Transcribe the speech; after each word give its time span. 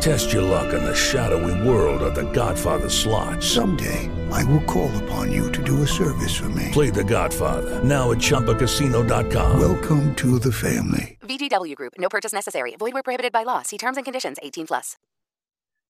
Test 0.00 0.32
your 0.32 0.42
luck 0.42 0.72
in 0.74 0.84
the 0.84 0.94
shadowy 0.94 1.68
world 1.68 2.02
of 2.02 2.14
The 2.14 2.30
Godfather 2.32 2.88
slot. 2.88 3.42
Someday, 3.42 4.10
I 4.30 4.44
will 4.44 4.62
call 4.62 4.94
upon 5.04 5.32
you 5.32 5.50
to 5.52 5.62
do 5.62 5.82
a 5.82 5.86
service 5.86 6.34
for 6.36 6.48
me. 6.50 6.70
Play 6.72 6.90
The 6.90 7.04
Godfather 7.04 7.82
now 7.82 8.12
at 8.12 8.18
ChumbaCasino.com. 8.18 9.60
Welcome 9.60 10.14
to 10.16 10.38
the 10.38 10.52
family. 10.52 11.18
VGW 11.22 11.74
Group. 11.74 11.94
No 11.98 12.08
purchase 12.08 12.32
necessary. 12.32 12.76
Void 12.78 12.94
where 12.94 13.02
prohibited 13.02 13.32
by 13.32 13.42
law. 13.42 13.62
See 13.62 13.78
terms 13.78 13.96
and 13.96 14.04
conditions. 14.04 14.36
18 14.42 14.66
plus. 14.66 14.96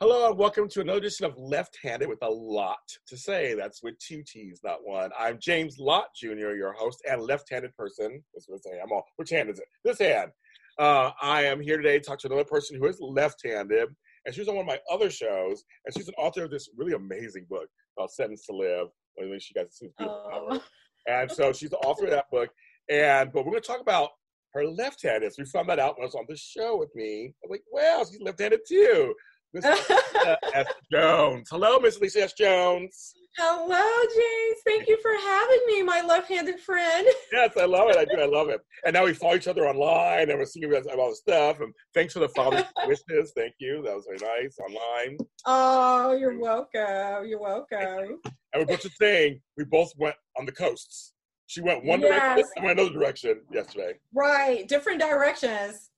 Hello 0.01 0.29
and 0.29 0.39
welcome 0.39 0.69
to 0.69 0.83
another 0.83 0.99
edition 0.99 1.25
of 1.25 1.39
Left 1.39 1.79
Handed 1.83 2.09
with 2.09 2.23
a 2.23 2.29
lot 2.29 2.77
to 3.07 3.17
say. 3.17 3.55
That's 3.55 3.83
with 3.83 3.99
two 3.99 4.23
T's, 4.23 4.61
not 4.63 4.81
one. 4.85 5.11
I'm 5.19 5.39
James 5.41 5.79
Lott 5.79 6.09
Jr., 6.15 6.53
your 6.53 6.75
host 6.75 7.01
and 7.09 7.23
left-handed 7.23 7.75
person. 7.77 8.23
That's 8.35 8.47
what 8.47 8.61
I 8.67 8.73
say. 8.73 8.79
I'm 8.79 8.93
all. 8.93 9.07
Which 9.17 9.31
hand 9.31 9.49
is 9.49 9.59
it? 9.59 9.65
This 9.85 9.99
hand. 9.99 10.33
Uh, 10.79 11.11
I 11.23 11.43
am 11.45 11.61
here 11.61 11.79
today 11.79 11.99
to 11.99 12.05
talk 12.05 12.19
to 12.19 12.27
another 12.27 12.45
person 12.45 12.79
who 12.79 12.87
is 12.87 12.99
left-handed, 13.01 13.89
and 14.25 14.35
she's 14.35 14.47
on 14.47 14.57
one 14.57 14.65
of 14.65 14.67
my 14.67 14.79
other 14.93 15.09
shows, 15.09 15.65
and 15.85 15.95
she's 15.95 16.09
an 16.09 16.15
author 16.19 16.45
of 16.45 16.51
this 16.51 16.69
really 16.77 16.93
amazing 16.93 17.47
book 17.49 17.67
called 17.97 18.11
"Sentence 18.11 18.45
to 18.47 18.53
Live." 18.55 18.89
When 19.15 19.31
guys 19.31 19.47
see 19.47 19.55
this 19.55 19.95
beautiful 19.97 20.31
cover, 20.31 20.63
and 21.09 21.31
so 21.31 21.55
she's 21.55 21.71
the 21.71 21.79
author 21.79 22.05
of 22.05 22.11
that 22.11 22.31
book. 22.31 22.51
And 22.91 23.33
but 23.33 23.47
we're 23.47 23.53
going 23.53 23.63
to 23.63 23.67
talk 23.67 23.81
about 23.81 24.11
her 24.53 24.67
left-handedness. 24.67 25.37
We 25.39 25.47
found 25.47 25.69
that 25.71 25.79
out 25.79 25.97
when 25.97 26.05
I 26.05 26.07
was 26.07 26.15
on 26.15 26.27
the 26.29 26.37
show 26.37 26.77
with 26.77 26.95
me. 26.95 27.33
I'm 27.43 27.51
like, 27.51 27.63
wow, 27.73 28.05
she's 28.07 28.21
left-handed 28.21 28.61
too. 28.69 29.15
Miss 29.57 29.65
Lisa 29.65 30.39
S. 30.55 30.67
Jones. 30.93 31.49
Hello, 31.51 31.79
Miss 31.79 31.99
Lisa 32.01 32.23
S. 32.25 32.33
Jones. 32.35 33.15
Hello, 33.39 34.07
James. 34.15 34.59
Thank 34.67 34.89
you 34.89 34.99
for 35.03 35.13
having 35.13 35.61
me, 35.67 35.83
my 35.83 36.03
left-handed 36.03 36.61
friend. 36.61 37.07
Yes, 37.33 37.53
I 37.59 37.65
love 37.65 37.91
it. 37.91 37.97
I 37.97 38.05
do. 38.05 38.21
I 38.21 38.27
love 38.27 38.49
it. 38.49 38.61
And 38.85 38.95
now 38.95 39.05
we 39.05 39.13
follow 39.13 39.35
each 39.35 39.49
other 39.49 39.67
online, 39.67 40.31
and 40.31 40.39
we're 40.39 40.47
seeing 40.47 40.65
about 40.73 40.87
all 40.99 41.11
the 41.11 41.17
stuff. 41.17 41.61
And 41.61 41.73
thanks 41.95 42.13
for 42.15 42.21
the 42.21 42.29
Father's 42.31 42.65
wishes. 42.87 43.33
Thank 43.37 43.55
you. 43.59 43.83
That 43.83 43.95
was 43.95 44.07
very 44.07 44.43
nice 44.43 44.57
online. 44.59 45.19
Oh, 45.47 46.13
you're 46.13 46.39
welcome. 46.39 47.27
You're 47.27 47.41
welcome. 47.41 48.21
And 48.25 48.57
we're 48.57 48.67
both 48.67 48.83
just 48.83 48.99
saying 48.99 49.41
we 49.57 49.65
both 49.65 49.93
went 49.99 50.17
on 50.39 50.47
the 50.47 50.53
coasts. 50.53 51.13
She 51.47 51.61
went 51.61 51.85
one 51.85 52.01
direction, 52.01 52.39
Yes. 52.39 52.49
I 52.59 52.65
went 52.65 52.79
another 52.81 52.95
direction 52.95 53.41
yesterday. 53.53 53.95
Right, 54.15 54.67
different 54.67 55.01
directions. 55.01 55.91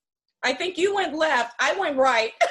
I 0.44 0.52
think 0.52 0.76
you 0.78 0.94
went 0.94 1.14
left. 1.14 1.54
I 1.60 1.74
went 1.78 1.96
right. 1.96 2.32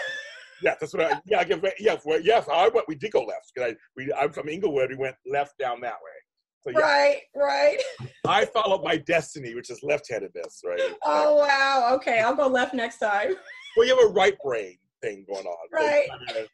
Yeah, 0.64 0.76
that's 0.80 0.94
what 0.94 1.12
I. 1.14 1.22
Yeah, 1.26 1.40
I. 1.40 1.72
Yes, 1.80 2.02
well, 2.06 2.20
yes. 2.22 2.48
I 2.52 2.68
went. 2.70 2.88
We 2.88 2.96
did 2.96 3.12
go 3.12 3.24
left 3.24 3.52
because 3.54 3.72
I. 3.72 3.76
We. 3.96 4.12
I'm 4.14 4.32
from 4.32 4.50
Inglewood. 4.50 4.90
We 4.90 4.96
went 4.98 5.16
left 5.26 5.58
down 5.58 5.82
that 5.82 5.94
way. 5.94 6.18
So 6.62 6.72
yeah, 6.72 6.80
Right, 6.80 7.22
right. 7.36 7.78
I 8.28 8.46
followed 8.46 8.84
my 8.84 8.98
destiny, 8.98 9.56
which 9.56 9.70
is 9.70 9.82
left-handedness, 9.84 10.62
right? 10.66 10.82
Oh 11.04 11.36
wow. 11.38 11.92
Okay, 11.96 12.20
I'll 12.20 12.36
go 12.36 12.48
left 12.48 12.74
next 12.74 13.00
time. 13.00 13.36
Well, 13.76 13.86
you 13.86 13.96
have 13.96 14.10
a 14.10 14.12
right 14.12 14.36
brain 14.44 14.76
thing 15.04 15.24
going 15.32 15.46
on. 15.46 15.68
Right. 15.72 16.08
kinda- 16.10 16.34
right. 16.42 16.48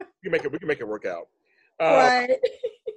We 0.00 0.06
can 0.22 0.32
make 0.32 0.42
it. 0.42 0.50
We 0.50 0.58
can 0.58 0.66
make 0.66 0.80
it 0.80 0.88
work 0.88 1.04
out. 1.04 1.26
Uh, 1.82 2.26
right. 2.28 2.38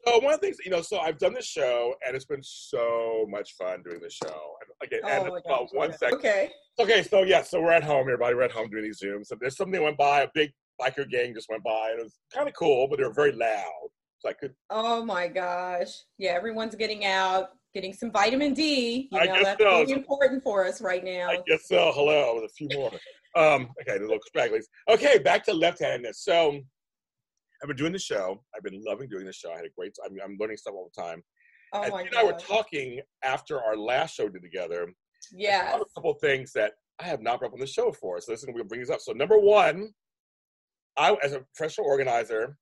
So 0.08 0.20
one 0.20 0.36
of 0.36 0.40
the 0.40 0.46
things, 0.46 0.58
you 0.64 0.70
know, 0.70 0.84
so 0.84 1.00
I've 1.00 1.18
done 1.18 1.34
this 1.34 1.48
show, 1.48 1.96
and 2.06 2.16
it's 2.16 2.26
been 2.26 2.44
so 2.44 3.26
much 3.28 3.54
fun 3.54 3.82
doing 3.84 4.00
the 4.00 4.10
show. 4.10 4.28
And 4.62 4.70
again, 4.84 5.00
Oh 5.04 5.08
my 5.32 5.38
it's 5.38 5.48
about 5.48 5.62
gosh. 5.62 5.70
one 5.72 5.88
okay. 5.88 5.98
second. 5.98 6.18
Okay. 6.20 6.52
Okay, 6.80 7.02
so 7.02 7.24
yeah, 7.24 7.42
so 7.42 7.60
we're 7.60 7.72
at 7.72 7.84
home, 7.84 8.02
everybody. 8.02 8.36
We're 8.36 8.44
at 8.44 8.52
home 8.52 8.70
doing 8.70 8.84
these 8.84 9.02
zooms. 9.04 9.26
So 9.26 9.36
there's 9.42 9.58
something 9.58 9.74
that 9.74 9.82
went 9.82 9.98
by. 9.98 10.22
A 10.22 10.28
big 10.36 10.52
biker 10.80 11.10
gang 11.10 11.34
just 11.34 11.50
went 11.50 11.64
by, 11.64 11.90
and 11.90 12.02
it 12.02 12.04
was 12.04 12.20
kind 12.32 12.48
of 12.48 12.54
cool, 12.54 12.88
but 12.88 13.00
they 13.00 13.04
were 13.04 13.14
very 13.14 13.32
loud. 13.32 13.90
So 14.20 14.30
I 14.30 14.34
could. 14.34 14.54
Oh 14.70 15.04
my 15.04 15.28
gosh. 15.28 16.04
Yeah, 16.20 16.34
everyone's 16.34 16.76
getting 16.76 17.06
out, 17.06 17.50
getting 17.74 17.92
some 17.94 18.12
vitamin 18.12 18.54
D. 18.54 19.10
You 19.12 19.20
I 19.20 19.26
guess 19.26 19.44
that's 19.44 19.62
so. 19.62 19.80
really 19.80 19.94
important 19.94 20.44
for 20.44 20.68
us 20.68 20.82
right 20.82 21.04
now. 21.04 21.30
I 21.30 21.40
guess 21.48 21.68
so. 21.68 21.92
Hello, 21.96 22.36
with 22.36 22.44
a 22.44 22.50
few 22.50 22.68
more. 22.76 22.92
Um, 23.36 23.70
okay, 23.82 23.98
the 23.98 24.04
little 24.06 24.20
stragglers. 24.28 24.68
Okay, 24.88 25.18
back 25.18 25.44
to 25.46 25.54
left-handedness. 25.54 26.22
So 26.24 26.60
I've 27.62 27.68
been 27.68 27.78
doing 27.78 27.94
the 27.94 28.00
show. 28.00 28.44
I've 28.56 28.64
been 28.64 28.82
loving 28.86 29.10
doing 29.10 29.26
the 29.26 29.34
show. 29.34 29.52
I 29.52 29.58
had 29.58 29.66
a 29.66 29.70
great. 29.78 29.96
I 30.06 30.10
mean, 30.10 30.20
I'm 30.24 30.38
learning 30.40 30.58
stuff 30.58 30.74
all 30.76 30.90
the 30.94 31.02
time. 31.02 31.22
oh 31.74 31.84
and 31.84 31.92
my 31.92 32.02
you 32.02 32.08
and 32.08 32.18
I 32.18 32.24
were 32.24 32.34
talking 32.34 33.02
after 33.24 33.62
our 33.62 33.78
last 33.78 34.16
show 34.16 34.30
did 34.30 34.42
together. 34.42 34.88
Yeah. 35.32 35.76
a 35.76 35.80
couple 35.96 36.12
of 36.12 36.20
things 36.22 36.52
that 36.54 36.74
I 37.00 37.06
have 37.06 37.22
not 37.22 37.40
brought 37.40 37.50
up 37.50 37.54
on 37.54 37.60
the 37.60 37.68
show 37.68 37.92
for. 37.92 38.20
So 38.22 38.32
this 38.32 38.40
is 38.42 38.46
going 38.46 38.58
to 38.58 38.64
bring 38.64 38.82
these 38.82 38.90
up. 38.90 39.02
So 39.02 39.12
number 39.12 39.38
one, 39.38 39.90
I 40.98 41.16
as 41.24 41.34
a 41.34 41.44
professional 41.56 41.88
organizer, 41.88 42.58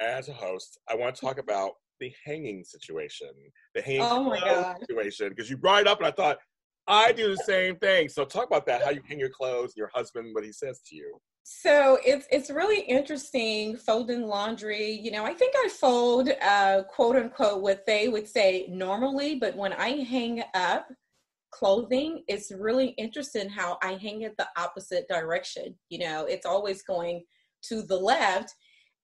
as 0.00 0.28
a 0.28 0.32
host, 0.32 0.78
I 0.88 0.94
want 0.96 1.14
to 1.14 1.20
talk 1.20 1.38
about 1.42 1.72
the 2.00 2.12
hanging 2.24 2.64
situation, 2.64 3.28
the 3.74 3.82
hanging 3.82 4.02
Oh 4.02 4.74
situation, 4.88 5.28
because 5.28 5.50
you 5.50 5.56
brought 5.56 5.82
it 5.82 5.86
up, 5.86 5.98
and 5.98 6.06
I 6.06 6.12
thought 6.12 6.38
I 6.86 7.12
do 7.12 7.28
the 7.28 7.42
same 7.44 7.76
thing. 7.76 8.08
So 8.08 8.24
talk 8.24 8.46
about 8.46 8.66
that. 8.66 8.82
How 8.82 8.90
you 8.90 9.02
hang 9.06 9.20
your 9.20 9.30
clothes, 9.30 9.74
your 9.76 9.90
husband, 9.94 10.34
what 10.34 10.44
he 10.44 10.52
says 10.52 10.80
to 10.88 10.96
you. 10.96 11.20
So 11.42 11.98
it's 12.04 12.26
it's 12.30 12.50
really 12.50 12.80
interesting 12.80 13.76
folding 13.76 14.22
laundry. 14.22 14.90
You 14.90 15.10
know, 15.10 15.24
I 15.24 15.34
think 15.34 15.54
I 15.56 15.68
fold 15.68 16.30
uh, 16.42 16.82
quote 16.84 17.16
unquote 17.16 17.62
what 17.62 17.84
they 17.86 18.08
would 18.08 18.28
say 18.28 18.66
normally, 18.70 19.36
but 19.36 19.56
when 19.56 19.72
I 19.72 20.04
hang 20.04 20.42
up 20.54 20.86
clothing, 21.50 22.22
it's 22.28 22.52
really 22.52 22.88
interesting 22.98 23.48
how 23.48 23.78
I 23.82 23.94
hang 23.94 24.22
it 24.22 24.36
the 24.36 24.48
opposite 24.56 25.08
direction. 25.08 25.74
You 25.88 26.00
know, 26.00 26.26
it's 26.26 26.46
always 26.46 26.82
going 26.82 27.24
to 27.64 27.82
the 27.82 27.96
left, 27.98 28.54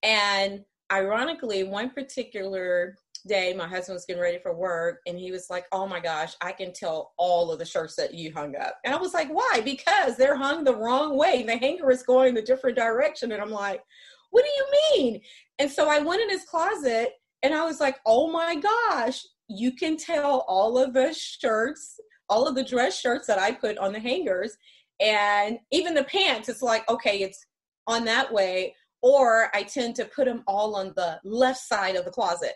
and 0.03 0.61
ironically, 0.91 1.63
one 1.63 1.89
particular 1.89 2.95
day 3.27 3.53
my 3.53 3.67
husband 3.67 3.95
was 3.95 4.05
getting 4.05 4.21
ready 4.21 4.39
for 4.39 4.55
work 4.55 4.99
and 5.05 5.19
he 5.19 5.31
was 5.31 5.49
like 5.49 5.65
oh 5.71 5.87
my 5.87 5.99
gosh 5.99 6.33
i 6.41 6.51
can 6.51 6.73
tell 6.73 7.13
all 7.17 7.51
of 7.51 7.59
the 7.59 7.65
shirts 7.65 7.95
that 7.95 8.13
you 8.13 8.33
hung 8.33 8.55
up. 8.55 8.75
And 8.83 8.93
i 8.93 8.97
was 8.97 9.13
like 9.13 9.29
why? 9.29 9.61
Because 9.63 10.17
they're 10.17 10.35
hung 10.35 10.63
the 10.63 10.75
wrong 10.75 11.17
way. 11.17 11.43
The 11.43 11.57
hanger 11.57 11.91
is 11.91 12.03
going 12.03 12.33
the 12.33 12.41
different 12.41 12.77
direction. 12.77 13.31
And 13.31 13.41
i'm 13.41 13.51
like 13.51 13.83
what 14.29 14.43
do 14.43 14.49
you 14.49 15.01
mean? 15.03 15.21
And 15.59 15.71
so 15.71 15.89
i 15.89 15.99
went 15.99 16.21
in 16.21 16.29
his 16.29 16.43
closet 16.43 17.13
and 17.43 17.53
i 17.53 17.63
was 17.65 17.79
like 17.79 17.99
oh 18.05 18.29
my 18.31 18.55
gosh 18.55 19.25
you 19.47 19.71
can 19.71 19.97
tell 19.97 20.45
all 20.47 20.77
of 20.77 20.93
the 20.93 21.13
shirts 21.13 21.99
all 22.29 22.47
of 22.47 22.55
the 22.55 22.63
dress 22.63 22.99
shirts 22.99 23.27
that 23.27 23.39
i 23.39 23.51
put 23.51 23.77
on 23.77 23.93
the 23.93 23.99
hangers 23.99 24.57
and 24.99 25.59
even 25.71 25.93
the 25.93 26.03
pants 26.05 26.49
it's 26.49 26.61
like 26.61 26.87
okay 26.89 27.19
it's 27.19 27.45
on 27.87 28.03
that 28.05 28.31
way 28.31 28.75
or 29.01 29.49
i 29.55 29.63
tend 29.63 29.95
to 29.95 30.05
put 30.05 30.25
them 30.25 30.43
all 30.47 30.75
on 30.75 30.91
the 30.95 31.19
left 31.23 31.59
side 31.59 31.95
of 31.95 32.05
the 32.05 32.11
closet 32.11 32.53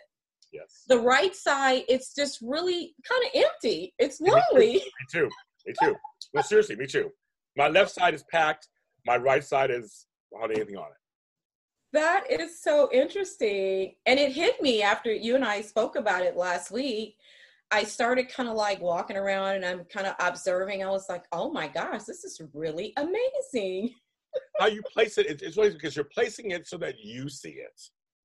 Yes. 0.52 0.84
the 0.88 0.98
right 0.98 1.34
side 1.34 1.82
it's 1.88 2.14
just 2.14 2.38
really 2.42 2.94
kind 3.08 3.22
of 3.24 3.30
empty 3.46 3.94
it's 3.98 4.20
lonely 4.20 4.74
Me 4.74 4.82
too. 5.10 5.28
Me 5.66 5.72
too. 5.82 5.94
No, 6.34 6.42
seriously, 6.42 6.76
me 6.76 6.86
too. 6.86 7.10
My 7.56 7.68
left 7.68 7.90
side 7.92 8.14
is 8.14 8.24
packed. 8.30 8.68
My 9.06 9.16
right 9.16 9.44
side 9.44 9.70
is 9.70 10.06
hardly 10.36 10.56
anything 10.56 10.76
on 10.76 10.86
it. 10.86 10.98
that 11.92 12.24
is 12.30 12.60
so 12.62 12.88
interesting 12.92 13.94
and 14.06 14.18
it 14.18 14.32
hit 14.32 14.60
me 14.62 14.82
after 14.82 15.12
you 15.12 15.34
and 15.34 15.44
i 15.44 15.60
spoke 15.60 15.94
about 15.96 16.22
it 16.22 16.36
last 16.36 16.70
week 16.70 17.16
i 17.70 17.84
started 17.84 18.28
kind 18.30 18.48
of 18.48 18.54
like 18.56 18.80
walking 18.80 19.16
around 19.16 19.56
and 19.56 19.64
i'm 19.64 19.84
kind 19.84 20.06
of 20.06 20.14
observing 20.20 20.82
i 20.82 20.88
was 20.90 21.06
like 21.08 21.24
oh 21.32 21.50
my 21.52 21.68
gosh 21.68 22.04
this 22.04 22.24
is 22.24 22.40
really 22.54 22.92
amazing 22.96 23.94
how 24.58 24.66
you 24.66 24.82
place 24.94 25.18
it, 25.18 25.26
it- 25.26 25.42
it's 25.42 25.58
always 25.58 25.74
because 25.74 25.94
you're 25.94 26.06
placing 26.18 26.52
it 26.52 26.66
so 26.66 26.78
that 26.78 26.94
you 26.98 27.28
see 27.28 27.50
it, 27.68 27.78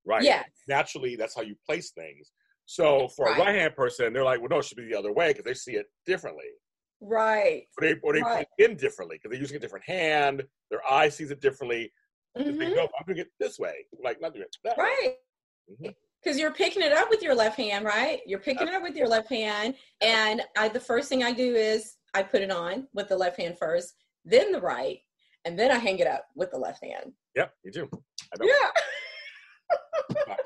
right? 0.08 0.24
Yeah. 0.24 0.44
Naturally, 0.68 1.16
that's 1.16 1.36
how 1.36 1.42
you 1.42 1.56
place 1.66 1.92
things. 1.92 2.32
So 2.66 3.08
for 3.10 3.26
Right. 3.26 3.38
a 3.38 3.44
right-hand 3.44 3.76
person, 3.76 4.14
they're 4.14 4.24
like, 4.24 4.40
well, 4.40 4.50
no, 4.50 4.60
it 4.60 4.66
should 4.66 4.78
be 4.78 4.88
the 4.90 4.98
other 4.98 5.12
way 5.14 5.30
because 5.30 5.46
they 5.46 5.54
see 5.54 5.74
it 5.76 5.86
differently, 6.06 6.50
right 7.00 7.68
or 7.78 7.88
they 7.88 7.96
or 8.02 8.14
they 8.14 8.22
Right. 8.24 8.48
put 8.58 8.64
it 8.66 8.72
in 8.72 8.78
differently 8.78 9.18
because 9.18 9.32
they're 9.32 9.40
using 9.40 9.58
a 9.58 9.60
different 9.60 9.86
hand. 9.86 10.46
Their 10.72 10.82
eye 10.90 11.10
sees 11.10 11.32
it 11.32 11.40
differently. 11.42 11.94
They 12.36 12.44
Mhm. 12.44 12.76
go, 12.76 12.84
I'm 13.00 13.06
doing 13.06 13.20
it 13.20 13.32
this 13.40 13.58
way, 13.60 13.86
like 14.04 14.20
not 14.22 14.34
doing 14.34 14.44
it 14.46 14.56
that 14.64 14.78
way. 14.78 14.84
right 14.84 15.96
because 16.24 16.40
you're 16.40 16.54
picking 16.54 16.82
it 16.82 16.92
up 16.94 17.10
with 17.10 17.22
your 17.22 17.36
left 17.36 17.58
hand 17.58 17.86
right 17.86 18.22
you're 18.26 18.40
picking 18.40 18.68
it 18.68 18.74
up 18.74 18.82
with 18.82 18.96
your 18.96 19.08
left 19.08 19.30
hand 19.30 19.76
and 20.02 20.42
i 20.58 20.68
the 20.70 20.80
first 20.80 21.10
thing 21.10 21.24
i 21.24 21.32
do 21.32 21.56
is 21.56 21.98
i 22.14 22.24
put 22.24 22.42
it 22.42 22.50
on 22.52 22.88
with 22.94 23.08
the 23.10 23.16
left 23.18 23.38
hand 23.38 23.58
first 23.58 23.96
then 24.26 24.52
the 24.52 24.60
right 24.60 25.00
and 25.46 25.60
then 25.60 25.72
i 25.72 25.78
hang 25.78 26.00
it 26.00 26.08
up 26.08 26.26
with 26.36 26.50
the 26.52 26.58
left 26.58 26.84
hand 26.84 27.12
Yep, 27.36 27.54
you 27.64 27.72
too. 27.72 27.90
I 28.34 28.38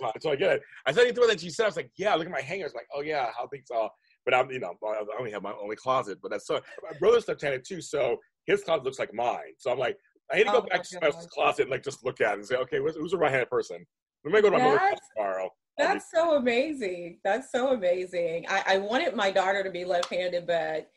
yeah 0.02 0.12
So 0.20 0.32
I 0.32 0.36
get 0.36 0.52
it. 0.54 0.62
I 0.86 0.92
said 0.92 1.04
anything 1.04 1.24
and 1.30 1.40
she 1.40 1.50
said, 1.50 1.64
I 1.64 1.68
was 1.68 1.76
like, 1.76 1.92
yeah, 1.96 2.14
look 2.16 2.26
at 2.26 2.32
my 2.32 2.42
hangers. 2.42 2.74
Like, 2.74 2.88
oh 2.94 3.02
yeah, 3.02 3.28
how 3.38 3.48
things 3.48 3.68
are. 3.74 3.90
But 4.26 4.34
I'm, 4.34 4.52
you 4.52 4.60
know, 4.60 4.74
I 4.86 5.04
only 5.18 5.32
have 5.32 5.42
my 5.42 5.54
only 5.54 5.76
closet. 5.76 6.20
But 6.22 6.32
that's 6.32 6.46
so. 6.46 6.60
My 6.84 6.98
brother's 7.00 7.28
left-handed 7.28 7.66
too, 7.66 7.82
so 7.82 8.18
his 8.46 8.64
closet 8.64 8.84
looks 8.84 9.00
like 9.00 9.14
mine. 9.14 9.54
So 9.58 9.72
I'm 9.72 9.80
like, 9.80 9.98
I 10.32 10.38
need 10.38 10.46
to 10.46 10.52
go 10.52 10.58
Oh 10.58 10.62
back 10.62 10.86
my 10.92 11.00
to 11.00 11.06
else's 11.06 11.28
closet 11.28 11.64
and 11.64 11.72
like 11.72 11.84
just 11.84 12.06
look 12.06 12.22
at 12.22 12.34
it 12.34 12.40
and 12.40 12.46
say, 12.46 12.56
okay, 12.56 12.78
who's, 12.78 12.96
who's 12.96 13.14
a 13.14 13.18
right-handed 13.18 13.50
person? 13.50 13.86
We 14.24 14.32
may 14.32 14.42
go 14.42 14.50
to 14.50 14.58
my 14.58 14.64
mother's 14.64 15.00
tomorrow. 15.16 15.50
That's 15.78 16.06
so 16.14 16.36
amazing. 16.36 17.20
That's 17.24 17.52
so 17.52 17.74
amazing. 17.74 18.46
I, 18.48 18.64
I 18.68 18.78
wanted 18.78 19.16
my 19.16 19.32
daughter 19.32 19.64
to 19.64 19.72
be 19.72 19.84
left 19.84 20.14
handed, 20.14 20.46
but 20.46 20.90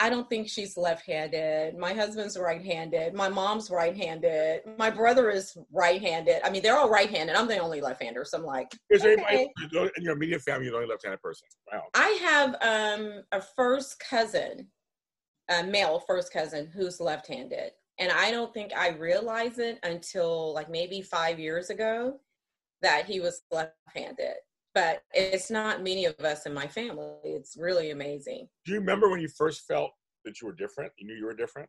I 0.00 0.10
don't 0.10 0.28
think 0.28 0.48
she's 0.48 0.76
left-handed. 0.76 1.76
My 1.76 1.92
husband's 1.92 2.38
right-handed. 2.38 3.14
My 3.14 3.28
mom's 3.28 3.68
right-handed. 3.68 4.62
My 4.78 4.90
brother 4.90 5.30
is 5.30 5.56
right-handed. 5.72 6.40
I 6.44 6.50
mean, 6.50 6.62
they're 6.62 6.78
all 6.78 6.88
right-handed. 6.88 7.34
I'm 7.34 7.48
the 7.48 7.58
only 7.58 7.80
left-hander, 7.80 8.24
so 8.24 8.38
I'm 8.38 8.44
like, 8.44 8.72
Is 8.90 9.02
there 9.02 9.14
okay. 9.14 9.50
anybody 9.66 9.90
in 9.96 10.04
your 10.04 10.14
immediate 10.14 10.42
family 10.42 10.66
you're 10.66 10.72
the 10.72 10.78
only 10.78 10.88
left-handed 10.88 11.20
person? 11.20 11.48
Wow. 11.72 11.82
I 11.94 12.08
have 12.22 12.56
um, 12.62 13.22
a 13.32 13.40
first 13.40 13.98
cousin, 13.98 14.68
a 15.48 15.64
male 15.64 15.98
first 16.06 16.32
cousin 16.32 16.70
who's 16.72 17.00
left-handed, 17.00 17.72
and 17.98 18.12
I 18.12 18.30
don't 18.30 18.54
think 18.54 18.72
I 18.76 18.90
realized 18.90 19.58
it 19.58 19.80
until 19.82 20.54
like 20.54 20.70
maybe 20.70 21.02
five 21.02 21.40
years 21.40 21.70
ago 21.70 22.20
that 22.82 23.06
he 23.06 23.18
was 23.18 23.42
left-handed. 23.50 24.36
But 24.74 25.02
it's 25.12 25.50
not 25.50 25.82
many 25.82 26.04
of 26.04 26.18
us 26.20 26.46
in 26.46 26.54
my 26.54 26.68
family. 26.68 27.14
It's 27.24 27.56
really 27.58 27.90
amazing. 27.90 28.48
Do 28.64 28.72
you 28.72 28.78
remember 28.78 29.08
when 29.08 29.20
you 29.20 29.28
first 29.28 29.66
felt 29.66 29.90
that 30.24 30.40
you 30.40 30.46
were 30.46 30.54
different? 30.54 30.92
You 30.98 31.06
knew 31.06 31.14
you 31.14 31.24
were 31.24 31.34
different? 31.34 31.68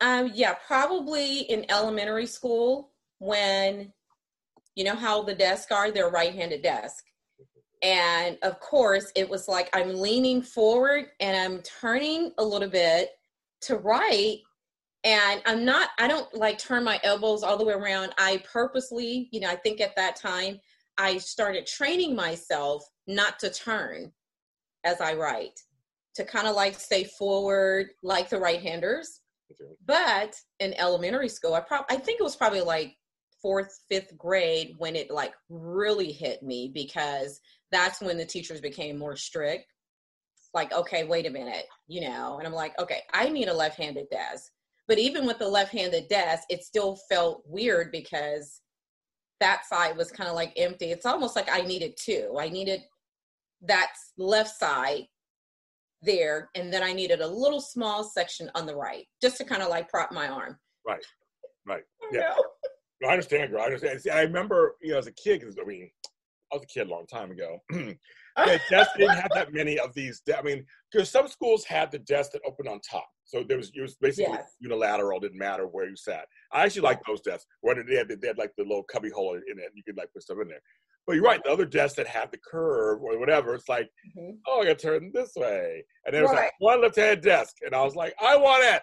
Um, 0.00 0.32
yeah, 0.34 0.54
probably 0.66 1.40
in 1.42 1.64
elementary 1.70 2.26
school 2.26 2.90
when 3.18 3.92
you 4.74 4.84
know 4.84 4.96
how 4.96 5.22
the 5.22 5.34
desks 5.34 5.70
are, 5.70 5.90
they're 5.90 6.10
right-handed 6.10 6.62
desk. 6.62 7.04
And 7.82 8.38
of 8.42 8.58
course, 8.60 9.12
it 9.14 9.28
was 9.28 9.48
like 9.48 9.68
I'm 9.72 9.94
leaning 10.00 10.40
forward 10.42 11.06
and 11.20 11.36
I'm 11.36 11.62
turning 11.62 12.32
a 12.38 12.44
little 12.44 12.68
bit 12.68 13.10
to 13.62 13.76
right. 13.76 14.38
And 15.04 15.42
I'm 15.46 15.64
not, 15.64 15.90
I 15.98 16.06
don't 16.06 16.32
like 16.32 16.58
turn 16.58 16.84
my 16.84 17.00
elbows 17.02 17.42
all 17.42 17.58
the 17.58 17.64
way 17.64 17.74
around. 17.74 18.12
I 18.18 18.42
purposely, 18.50 19.28
you 19.32 19.40
know, 19.40 19.50
I 19.50 19.56
think 19.56 19.80
at 19.80 19.96
that 19.96 20.16
time 20.16 20.60
I 20.98 21.18
started 21.18 21.66
training 21.66 22.14
myself 22.14 22.84
not 23.06 23.38
to 23.40 23.50
turn 23.50 24.12
as 24.84 25.00
I 25.00 25.14
write, 25.14 25.58
to 26.14 26.24
kind 26.24 26.46
of 26.46 26.56
like 26.56 26.78
stay 26.78 27.04
forward 27.04 27.88
like 28.02 28.28
the 28.28 28.38
right 28.38 28.60
handers. 28.60 29.20
But 29.86 30.34
in 30.60 30.74
elementary 30.74 31.28
school, 31.28 31.54
I 31.54 31.60
prob 31.60 31.84
I 31.90 31.96
think 31.96 32.20
it 32.20 32.24
was 32.24 32.36
probably 32.36 32.62
like 32.62 32.96
fourth, 33.42 33.80
fifth 33.90 34.16
grade 34.16 34.74
when 34.78 34.96
it 34.96 35.10
like 35.10 35.34
really 35.50 36.12
hit 36.12 36.42
me 36.42 36.70
because 36.72 37.40
that's 37.70 38.00
when 38.00 38.16
the 38.16 38.24
teachers 38.24 38.60
became 38.60 38.98
more 38.98 39.16
strict. 39.16 39.66
Like, 40.54 40.72
okay, 40.72 41.04
wait 41.04 41.26
a 41.26 41.30
minute, 41.30 41.66
you 41.86 42.02
know, 42.02 42.38
and 42.38 42.46
I'm 42.46 42.52
like, 42.52 42.78
okay, 42.78 43.00
I 43.12 43.28
need 43.28 43.48
a 43.48 43.54
left-handed 43.54 44.10
desk. 44.10 44.50
But 44.86 44.98
even 44.98 45.26
with 45.26 45.38
the 45.38 45.48
left-handed 45.48 46.08
desk, 46.08 46.44
it 46.50 46.62
still 46.62 46.98
felt 47.08 47.42
weird 47.46 47.90
because 47.90 48.61
that 49.42 49.66
side 49.66 49.96
was 49.96 50.12
kind 50.12 50.30
of 50.30 50.36
like 50.36 50.52
empty. 50.56 50.92
It's 50.92 51.04
almost 51.04 51.34
like 51.34 51.48
I 51.50 51.62
needed 51.62 51.94
two. 52.00 52.36
I 52.38 52.48
needed 52.48 52.80
that 53.62 53.92
left 54.16 54.56
side 54.56 55.02
there, 56.00 56.48
and 56.54 56.72
then 56.72 56.82
I 56.84 56.92
needed 56.92 57.20
a 57.20 57.26
little 57.26 57.60
small 57.60 58.04
section 58.04 58.50
on 58.54 58.66
the 58.66 58.76
right, 58.76 59.04
just 59.20 59.36
to 59.38 59.44
kind 59.44 59.60
of 59.60 59.68
like 59.68 59.88
prop 59.88 60.12
my 60.12 60.28
arm. 60.28 60.58
Right. 60.86 61.04
Right. 61.66 61.82
Yeah. 62.12 62.34
I 63.08 63.12
understand, 63.12 63.50
girl. 63.50 63.62
I 63.62 63.64
understand. 63.64 64.00
See, 64.00 64.10
I 64.10 64.20
remember, 64.20 64.76
you 64.80 64.92
know, 64.92 64.98
as 64.98 65.08
a 65.08 65.12
kid, 65.12 65.40
because 65.40 65.56
I 65.60 65.64
mean, 65.64 65.90
I 66.52 66.56
was 66.56 66.62
a 66.62 66.66
kid 66.66 66.86
a 66.86 66.90
long 66.90 67.06
time 67.06 67.32
ago. 67.32 67.58
the 67.70 68.60
desk 68.70 68.90
didn't 68.96 69.16
have 69.16 69.30
that 69.34 69.52
many 69.52 69.78
of 69.78 69.92
these. 69.94 70.22
I 70.38 70.42
mean, 70.42 70.64
because 70.92 71.10
some 71.10 71.26
schools 71.26 71.64
had 71.64 71.90
the 71.90 71.98
desk 72.00 72.30
that 72.32 72.42
opened 72.46 72.68
on 72.68 72.80
top, 72.88 73.08
so 73.32 73.42
there 73.48 73.56
was 73.56 73.70
it 73.74 73.80
was 73.80 73.94
basically 73.96 74.34
Yes. 74.34 74.56
unilateral. 74.60 75.18
Didn't 75.20 75.38
matter 75.38 75.66
where 75.66 75.88
you 75.88 75.96
sat. 75.96 76.26
I 76.52 76.64
actually 76.64 76.82
like 76.82 77.00
those 77.06 77.22
desks 77.22 77.46
where 77.62 77.74
they 77.82 77.96
had, 77.96 78.08
they 78.08 78.26
had 78.26 78.36
like 78.38 78.52
the 78.58 78.64
little 78.64 78.82
cubby 78.82 79.08
hole 79.10 79.34
in 79.34 79.58
it. 79.58 79.70
You 79.74 79.82
could 79.82 79.96
like 79.96 80.12
put 80.12 80.22
stuff 80.22 80.38
in 80.42 80.48
there. 80.48 80.60
But 81.06 81.14
you're 81.16 81.24
right. 81.24 81.42
The 81.42 81.50
other 81.50 81.64
desks 81.64 81.96
that 81.96 82.06
have 82.06 82.30
the 82.30 82.38
curve 82.38 83.00
or 83.02 83.18
whatever, 83.18 83.54
it's 83.54 83.68
like, 83.68 83.88
Mhm. 84.16 84.38
oh, 84.46 84.60
I 84.60 84.66
got 84.66 84.78
to 84.78 84.86
turn 84.86 85.10
this 85.12 85.32
way, 85.34 85.84
and 86.04 86.14
there 86.14 86.22
was 86.22 86.32
like 86.32 86.52
one 86.58 86.80
left-handed 86.82 87.22
desk, 87.22 87.56
and 87.64 87.74
I 87.74 87.82
was 87.82 87.96
like, 87.96 88.14
I 88.20 88.36
want 88.36 88.64
it. 88.64 88.82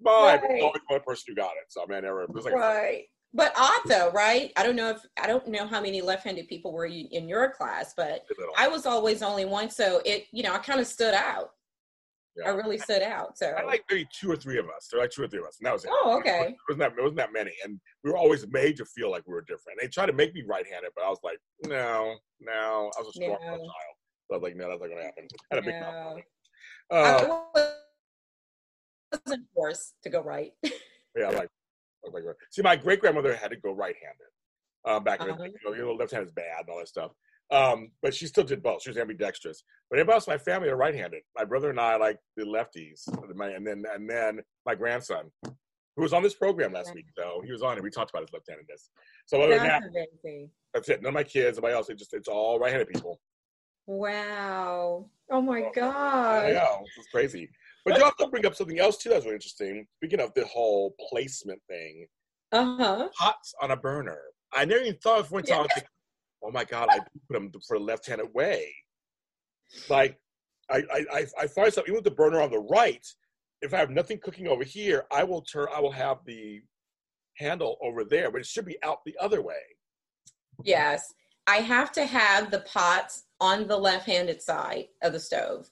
Mine. 0.00 0.40
But 0.40 0.42
Right. 0.48 0.62
always 0.62 0.80
one 0.88 1.00
person 1.06 1.24
who 1.28 1.34
got 1.36 1.52
it. 1.60 1.66
So 1.68 1.82
I 1.82 1.86
mean, 1.86 2.02
there 2.02 2.14
was 2.26 2.44
like 2.44 2.54
Right. 2.54 3.04
But 3.32 3.52
odd 3.56 3.82
though, 3.86 4.10
right? 4.10 4.50
I 4.56 4.64
don't 4.64 4.74
know 4.74 4.90
if 4.90 5.00
I 5.16 5.26
don't 5.28 5.46
know 5.46 5.64
how 5.66 5.80
many 5.80 6.00
left-handed 6.00 6.48
people 6.48 6.72
were 6.72 6.86
in 6.86 7.28
your 7.28 7.50
class, 7.52 7.92
but. 7.94 8.24
I 8.56 8.66
was 8.66 8.86
always 8.86 9.22
only 9.22 9.44
one, 9.44 9.70
so 9.70 10.02
it 10.04 10.26
you 10.32 10.42
know 10.42 10.52
I 10.54 10.58
kind 10.58 10.80
of 10.80 10.86
stood 10.88 11.14
out. 11.14 11.50
Yeah. 12.36 12.46
I 12.46 12.50
really 12.50 12.78
stood 12.78 13.02
out. 13.02 13.36
So 13.36 13.46
I 13.48 13.64
like 13.64 13.82
maybe 13.90 14.06
two 14.18 14.30
or 14.30 14.36
three 14.36 14.58
of 14.58 14.66
us. 14.66 14.88
There 14.90 14.98
were 14.98 15.04
like 15.04 15.10
two 15.10 15.22
or 15.22 15.28
three 15.28 15.40
of 15.40 15.46
us, 15.46 15.58
and 15.58 15.66
that 15.66 15.72
was 15.72 15.84
it. 15.84 15.90
Oh, 15.92 16.16
okay. 16.18 16.40
It 16.48 16.56
wasn't 16.68 16.78
that, 16.80 16.92
it 16.98 17.02
wasn't 17.02 17.16
that 17.16 17.32
many, 17.32 17.52
and 17.64 17.80
we 18.04 18.10
were 18.10 18.16
always 18.16 18.46
made 18.48 18.76
to 18.76 18.84
feel 18.84 19.10
like 19.10 19.26
we 19.26 19.34
were 19.34 19.42
different. 19.42 19.80
They 19.80 19.88
tried 19.88 20.06
to 20.06 20.12
make 20.12 20.32
me 20.34 20.44
right-handed, 20.46 20.92
but 20.94 21.04
I 21.04 21.08
was 21.08 21.18
like, 21.24 21.38
no, 21.62 22.16
no. 22.40 22.92
I 22.96 23.00
was 23.02 23.08
a 23.08 23.12
strong 23.12 23.38
No. 23.42 23.56
child. 23.56 23.60
So 24.28 24.34
I 24.34 24.38
was 24.38 24.42
like, 24.42 24.56
no, 24.56 24.68
that's 24.68 24.80
not 24.80 24.88
gonna 24.88 25.02
happen. 25.02 25.26
I 25.50 25.54
had 25.56 25.62
a 25.64 25.66
big 25.66 25.74
No. 25.80 25.86
mouth. 25.86 26.22
I 26.92 27.10
Uh, 27.52 27.70
wasn't 29.26 29.46
forced 29.54 29.94
to 30.02 30.10
go 30.10 30.22
right. 30.22 30.52
yeah, 31.16 31.28
like, 31.30 31.48
like, 32.12 32.24
see, 32.50 32.62
my 32.62 32.76
great 32.76 33.00
grandmother 33.00 33.34
had 33.34 33.50
to 33.50 33.56
go 33.56 33.72
right-handed 33.72 34.26
uh, 34.84 35.00
back 35.00 35.20
in 35.20 35.26
the 35.28 35.32
Uh-huh. 35.34 35.44
day. 35.44 35.52
You 35.64 35.70
know, 35.70 35.76
you 35.76 35.82
know, 35.84 35.92
left 35.94 36.12
hand 36.12 36.24
is 36.24 36.32
bad 36.32 36.60
and 36.60 36.68
all 36.70 36.78
that 36.78 36.88
stuff. 36.88 37.10
Um, 37.52 37.90
but 38.02 38.14
she 38.14 38.26
still 38.26 38.44
did 38.44 38.62
both. 38.62 38.82
She 38.82 38.90
was 38.90 38.96
ambidextrous. 38.96 39.64
But 39.90 39.98
everybody 39.98 40.14
else 40.16 40.26
in 40.28 40.32
my 40.34 40.38
family 40.38 40.68
are 40.68 40.76
right-handed. 40.76 41.22
My 41.36 41.44
brother 41.44 41.68
and 41.70 41.80
I 41.80 41.96
like 41.96 42.18
the 42.36 42.44
lefties, 42.44 43.06
and 43.08 43.66
then 43.66 43.84
and 43.92 44.08
then 44.08 44.40
my 44.64 44.74
grandson, 44.76 45.30
who 45.44 46.02
was 46.02 46.12
on 46.12 46.22
this 46.22 46.34
program 46.34 46.72
last 46.72 46.88
Yeah. 46.88 46.94
week, 46.94 47.06
though 47.16 47.42
he 47.44 47.50
was 47.50 47.62
on 47.62 47.76
it. 47.76 47.82
We 47.82 47.90
talked 47.90 48.10
about 48.10 48.22
his 48.22 48.32
left-handedness. 48.32 48.90
So 49.26 49.40
other 49.42 49.54
than 49.58 49.64
that, 49.64 49.82
That's 49.82 49.94
amazing. 50.24 50.50
that's 50.72 50.88
it. 50.90 51.02
None 51.02 51.08
of 51.08 51.14
my 51.14 51.24
kids, 51.24 51.58
nobody 51.58 51.74
else. 51.74 51.88
It 51.90 51.98
just 51.98 52.14
it's 52.14 52.28
all 52.28 52.58
right-handed 52.60 52.88
people. 52.88 53.20
Wow. 53.86 55.10
Oh 55.30 55.40
my 55.40 55.58
I 55.62 55.70
god. 55.74 56.52
know 56.54 56.84
it's 56.96 57.08
crazy. 57.12 57.50
But 57.84 57.98
you 57.98 58.04
also 58.04 58.28
bring 58.28 58.46
up 58.46 58.54
something 58.54 58.78
else 58.78 58.96
too 58.98 59.08
that's 59.10 59.24
really 59.24 59.34
interesting. 59.34 59.86
Speaking 59.96 60.20
of 60.20 60.32
the 60.34 60.46
whole 60.46 60.94
placement 61.08 61.60
thing, 61.68 62.06
Uh-huh. 62.52 63.08
pots 63.18 63.52
on 63.60 63.72
a 63.72 63.76
burner. 63.76 64.20
I 64.52 64.64
never 64.64 64.82
even 64.82 64.98
thought 65.00 65.20
of 65.20 65.30
one 65.32 65.42
time. 65.42 65.58
I 65.58 65.62
was 65.62 65.70
like, 65.76 65.86
oh 66.42 66.50
my 66.50 66.64
god, 66.64 66.88
I 66.90 66.98
put 66.98 67.10
them 67.30 67.52
for 67.66 67.78
the 67.78 67.84
left-handed 67.84 68.32
way. 68.34 68.72
Like, 69.88 70.18
I 70.70 70.82
I 71.12 71.26
I, 71.40 71.46
find 71.46 71.72
something 71.72 71.92
even 71.92 71.96
with 71.96 72.04
the 72.04 72.10
burner 72.10 72.40
on 72.40 72.50
the 72.50 72.58
right. 72.58 73.06
If 73.62 73.74
I 73.74 73.78
have 73.78 73.90
nothing 73.90 74.18
cooking 74.18 74.48
over 74.48 74.64
here, 74.64 75.04
I 75.12 75.24
will 75.24 75.42
turn. 75.42 75.68
I 75.74 75.80
will 75.80 75.92
have 75.92 76.18
the 76.24 76.62
handle 77.36 77.76
over 77.82 78.04
there, 78.04 78.30
but 78.30 78.40
it 78.40 78.46
should 78.46 78.64
be 78.64 78.76
out 78.82 78.98
the 79.04 79.16
other 79.20 79.42
way. 79.42 79.62
Yes. 80.64 81.12
I 81.46 81.56
have 81.56 81.90
to 81.92 82.04
have 82.04 82.50
the 82.50 82.60
pots 82.60 83.24
on 83.40 83.66
the 83.66 83.76
left-handed 83.76 84.42
side 84.42 84.86
of 85.02 85.12
the 85.12 85.20
stove. 85.20 85.70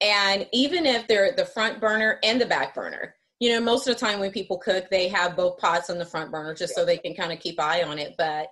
And 0.00 0.46
even 0.52 0.84
if 0.84 1.08
they're 1.08 1.32
the 1.32 1.46
front 1.46 1.80
burner 1.80 2.18
and 2.22 2.40
the 2.40 2.46
back 2.46 2.74
burner, 2.74 3.14
you 3.40 3.50
know, 3.50 3.60
most 3.60 3.88
of 3.88 3.94
the 3.94 4.00
time 4.00 4.20
when 4.20 4.30
people 4.30 4.58
cook, 4.58 4.88
they 4.90 5.08
have 5.08 5.36
both 5.36 5.58
pots 5.58 5.90
on 5.90 5.98
the 5.98 6.04
front 6.04 6.30
burner 6.30 6.54
just 6.54 6.74
so 6.74 6.84
they 6.84 6.98
can 6.98 7.14
kind 7.14 7.32
of 7.32 7.40
keep 7.40 7.58
eye 7.60 7.82
on 7.82 7.98
it. 7.98 8.14
But 8.16 8.48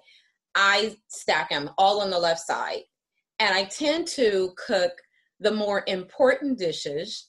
I 0.54 0.96
stack 1.08 1.50
them 1.50 1.70
all 1.78 2.00
on 2.00 2.11
the 2.11 2.18
left 2.18 2.40
side. 2.40 2.82
And 3.38 3.54
I 3.54 3.64
tend 3.64 4.06
to 4.08 4.54
cook 4.56 4.92
the 5.40 5.50
more 5.50 5.84
important 5.87 6.58
dishes 6.58 7.28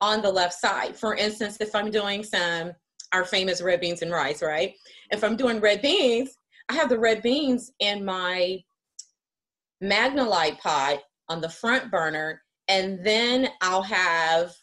on 0.00 0.22
the 0.22 0.30
left 0.30 0.54
side. 0.54 0.96
For 0.96 1.14
instance, 1.14 1.58
if 1.60 1.74
I'm 1.74 1.90
doing 1.90 2.22
some, 2.22 2.72
our 3.12 3.24
famous 3.24 3.60
red 3.60 3.80
beans 3.80 4.02
and 4.02 4.12
rice, 4.12 4.42
right? 4.42 4.74
If 5.10 5.24
I'm 5.24 5.36
doing 5.36 5.60
red 5.60 5.82
beans, 5.82 6.36
I 6.68 6.74
have 6.74 6.88
the 6.88 6.98
red 6.98 7.22
beans 7.22 7.72
in 7.80 8.04
my 8.04 8.62
Magnalite 9.82 10.58
pot 10.58 11.00
on 11.28 11.40
the 11.40 11.48
front 11.48 11.90
burner, 11.90 12.42
and 12.68 13.04
then 13.04 13.48
I'll 13.60 13.82
have 13.82 14.54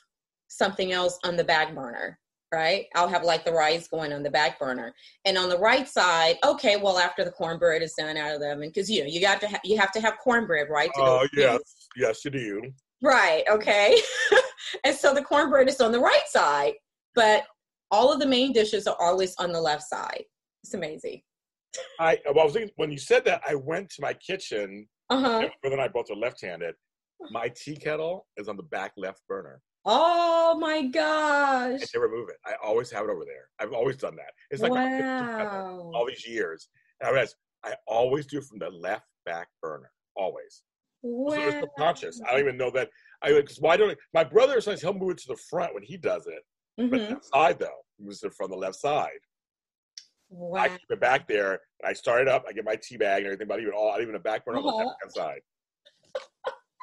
something 0.47 0.91
else 0.93 1.19
on 1.25 1.35
the 1.35 1.43
back 1.43 1.75
burner, 1.75 2.17
right? 2.51 2.85
I'll 2.95 3.07
have 3.07 3.23
like 3.23 3.45
the 3.45 3.51
rice 3.51 3.87
going 3.87 4.13
on 4.13 4.23
the 4.23 4.29
back 4.29 4.59
burner, 4.59 4.93
and 5.25 5.37
on 5.37 5.49
the 5.49 5.57
right 5.57 5.87
side, 5.87 6.37
okay, 6.45 6.77
well 6.77 6.97
after 6.97 7.23
the 7.23 7.31
cornbread 7.31 7.81
is 7.81 7.93
done 7.97 8.17
out 8.17 8.33
of 8.33 8.41
the 8.41 8.51
oven, 8.51 8.69
because 8.69 8.89
you 8.89 9.01
know 9.01 9.07
you 9.07 9.21
got 9.21 9.41
to 9.41 9.47
ha- 9.47 9.59
you 9.63 9.77
have 9.77 9.91
to 9.91 10.01
have 10.01 10.17
cornbread, 10.23 10.67
right? 10.69 10.89
Oh 10.97 11.21
with 11.21 11.31
yes, 11.35 11.59
yes, 11.95 12.25
you 12.25 12.31
do. 12.31 12.61
Right, 13.01 13.43
okay. 13.49 13.99
and 14.83 14.95
so 14.95 15.13
the 15.13 15.23
cornbread 15.23 15.69
is 15.69 15.81
on 15.81 15.91
the 15.91 15.99
right 15.99 16.27
side, 16.27 16.73
but 17.15 17.43
all 17.91 18.11
of 18.11 18.19
the 18.19 18.25
main 18.25 18.53
dishes 18.53 18.87
are 18.87 18.97
always 18.99 19.35
on 19.37 19.51
the 19.51 19.61
left 19.61 19.83
side. 19.83 20.23
It's 20.63 20.73
amazing. 20.73 21.21
I 21.99 22.17
well, 22.25 22.41
I 22.41 22.43
was 22.45 22.53
thinking 22.53 22.71
when 22.75 22.91
you 22.91 22.97
said 22.97 23.25
that, 23.25 23.41
I 23.47 23.55
went 23.55 23.89
to 23.91 24.01
my 24.01 24.13
kitchen. 24.13 24.87
Uh 25.09 25.19
huh. 25.19 25.49
Brother 25.61 25.75
and 25.75 25.81
I 25.81 25.87
both 25.87 26.11
are 26.11 26.15
left-handed. 26.15 26.75
My 27.31 27.49
tea 27.49 27.75
kettle 27.75 28.27
is 28.37 28.47
on 28.47 28.57
the 28.57 28.63
back 28.63 28.91
left 28.97 29.21
burner. 29.27 29.61
Oh 29.89 30.57
my 30.59 30.85
gosh. 30.85 31.79
I 31.81 31.85
never 31.95 32.09
move 32.09 32.27
it. 32.27 32.35
I 32.45 32.55
always 32.61 32.91
have 32.91 33.05
it 33.05 33.09
over 33.09 33.23
there. 33.23 33.47
I've 33.57 33.71
always 33.71 33.95
done 33.95 34.17
that. 34.17 34.33
It's 34.51 34.61
like 34.61 34.73
Wow. 34.73 35.91
all 35.95 36.05
these 36.05 36.27
years. 36.27 36.67
And 36.99 37.07
I 37.07 37.11
realized 37.11 37.35
I 37.63 37.73
always 37.87 38.25
do 38.25 38.41
from 38.41 38.59
the 38.59 38.69
left 38.69 39.05
back 39.25 39.47
burner. 39.61 39.91
Always. 40.17 40.63
So 41.03 41.47
it's 41.47 41.59
subconscious. 41.59 42.19
I 42.27 42.31
don't 42.31 42.41
even 42.41 42.57
know 42.57 42.69
that. 42.71 42.89
I 43.21 43.31
because 43.31 43.61
why 43.61 43.77
don't 43.77 43.97
my 44.13 44.25
brother 44.25 44.59
says 44.59 44.81
he'll 44.81 44.93
move 44.93 45.11
it 45.11 45.17
to 45.19 45.27
the 45.29 45.37
front 45.49 45.73
when 45.73 45.83
he 45.83 45.95
does 45.95 46.27
it, 46.27 46.43
but 46.77 46.99
Mhm. 46.99 47.09
that 47.09 47.25
side 47.25 47.59
though 47.59 47.85
he 47.97 48.03
moves 48.03 48.21
it 48.23 48.33
from 48.33 48.51
the 48.51 48.57
left 48.57 48.75
side. 48.75 49.19
Wow. 50.29 50.59
I 50.59 50.67
keep 50.69 50.81
it 50.89 50.99
back 50.99 51.27
there. 51.29 51.53
And 51.79 51.87
I 51.89 51.93
start 51.93 52.21
it 52.23 52.27
up. 52.27 52.43
I 52.47 52.51
get 52.51 52.65
my 52.65 52.75
tea 52.75 52.97
bag 52.97 53.19
and 53.19 53.27
everything, 53.27 53.47
but 53.47 53.61
even 53.61 53.71
all, 53.73 53.91
not 53.91 54.01
even 54.01 54.15
a 54.15 54.19
back 54.19 54.43
burner 54.43 54.57
on 54.57 54.65
the 54.65 54.69
Uh-huh. 54.69 54.85
left 54.85 55.01
hand 55.01 55.13
side. 55.13 55.41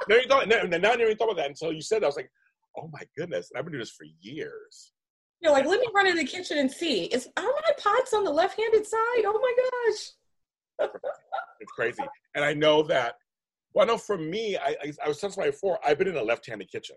no, 0.09 0.17
you 0.17 0.27
don't. 0.27 0.49
No, 0.49 0.63
now 0.63 0.77
I 0.77 0.79
never 0.97 1.03
even 1.03 1.17
thought 1.19 1.25
about 1.27 1.37
that 1.37 1.49
until 1.51 1.73
you 1.73 1.83
said 1.83 2.01
that. 2.01 2.07
I 2.07 2.09
was 2.09 2.17
like, 2.17 2.31
oh 2.77 2.89
my 2.93 3.03
goodness, 3.17 3.51
I've 3.55 3.65
been 3.65 3.73
doing 3.73 3.83
this 3.83 3.91
for 3.91 4.07
years. 4.21 4.93
You're 5.41 5.53
like, 5.53 5.67
let 5.67 5.81
me 5.81 5.87
run 5.95 6.07
in 6.07 6.17
the 6.17 6.25
kitchen 6.25 6.59
and 6.59 6.71
see. 6.71 7.05
Is 7.05 7.29
are 7.37 7.43
my 7.43 7.73
pots 7.79 8.15
on 8.15 8.25
the 8.25 8.31
left-handed 8.31 8.87
side? 8.87 9.25
Oh 9.27 9.41
my 9.41 9.91
gosh. 9.91 10.91
It's 11.61 11.73
crazy. 11.73 12.03
And 12.35 12.45
I 12.45 12.53
know 12.53 12.83
that, 12.83 13.15
well, 13.73 13.85
I 13.85 13.89
know 13.89 13.97
for 13.97 14.19
me, 14.19 14.57
I, 14.57 14.77
I, 14.83 14.93
I 15.05 15.09
was 15.09 15.19
telling 15.19 15.33
somebody 15.33 15.53
before, 15.53 15.79
I've 15.87 15.97
been 15.99 16.09
in 16.09 16.17
a 16.17 16.23
left 16.23 16.47
handed 16.47 16.71
kitchen. 16.71 16.97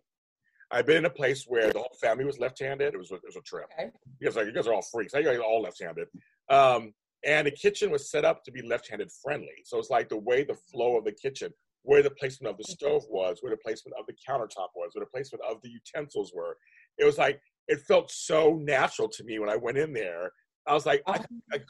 I've 0.72 0.86
been 0.86 0.98
in 0.98 1.06
a 1.06 1.10
place 1.10 1.46
where 1.48 1.72
the 1.72 1.80
whole 1.80 1.96
family 2.02 2.26
was 2.26 2.38
left 2.38 2.60
handed. 2.60 2.94
It 2.94 2.98
was, 2.98 3.12
a, 3.12 3.16
it 3.16 3.22
was 3.26 3.38
a 3.38 3.42
trip. 3.42 3.68
Okay. 3.80 3.92
You 4.20 4.28
guys, 4.28 4.36
like, 4.36 4.48
you 4.48 4.52
guys 4.52 4.68
are 4.68 4.74
all 4.74 4.82
freaks. 4.82 5.14
You 5.14 5.24
guys 5.24 5.38
are 5.38 5.44
all 5.44 5.62
left 5.62 5.82
handed. 5.82 6.08
Um, 6.50 6.94
and 7.26 7.48
the 7.48 7.52
kitchen 7.52 7.92
was 7.92 8.12
set 8.12 8.26
up 8.26 8.44
to 8.44 8.52
be 8.52 8.62
left 8.62 8.90
handed 8.90 9.10
friendly. 9.24 9.64
So 9.64 9.80
it's 9.80 9.90
like 9.90 10.10
the 10.10 10.18
way 10.18 10.44
the 10.44 10.58
flow 10.72 10.98
of 10.98 11.06
the 11.06 11.14
kitchen, 11.14 11.54
where 11.88 12.04
the 12.04 12.12
placement 12.12 12.52
of 12.52 12.58
the 12.58 12.66
stove 12.66 13.04
was, 13.10 13.38
where 13.42 13.52
the 13.52 13.58
placement 13.58 13.96
of 13.98 14.06
the 14.08 14.14
countertop 14.14 14.70
was, 14.76 14.92
where 14.94 15.06
the 15.06 15.12
placement 15.12 15.42
of 15.50 15.62
the 15.64 15.70
utensils 15.70 16.34
were. 16.36 16.58
It 16.98 17.06
was 17.06 17.18
like, 17.18 17.40
it 17.68 17.80
felt 17.88 18.12
so 18.12 18.60
natural 18.62 19.08
to 19.10 19.24
me 19.24 19.40
when 19.40 19.50
I 19.50 19.56
went 19.56 19.78
in 19.78 19.94
there. 19.94 20.32
I 20.68 20.74
was 20.74 20.86
like, 20.86 21.02
I, 21.08 21.18
could 21.18 21.28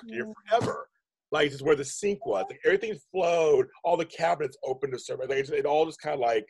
be 0.07 0.13
here 0.15 0.25
forever 0.49 0.87
like 1.31 1.51
just 1.51 1.63
where 1.63 1.75
the 1.75 1.85
sink 1.85 2.25
was. 2.25 2.45
Like 2.49 2.59
everything 2.65 2.97
flowed, 3.11 3.67
all 3.83 3.97
the 3.97 4.05
cabinets 4.05 4.57
open 4.63 4.91
to 4.91 4.99
serve. 4.99 5.19
Like, 5.19 5.31
it 5.31 5.65
all 5.65 5.85
just 5.85 6.01
kind 6.01 6.15
of 6.15 6.21
like 6.21 6.47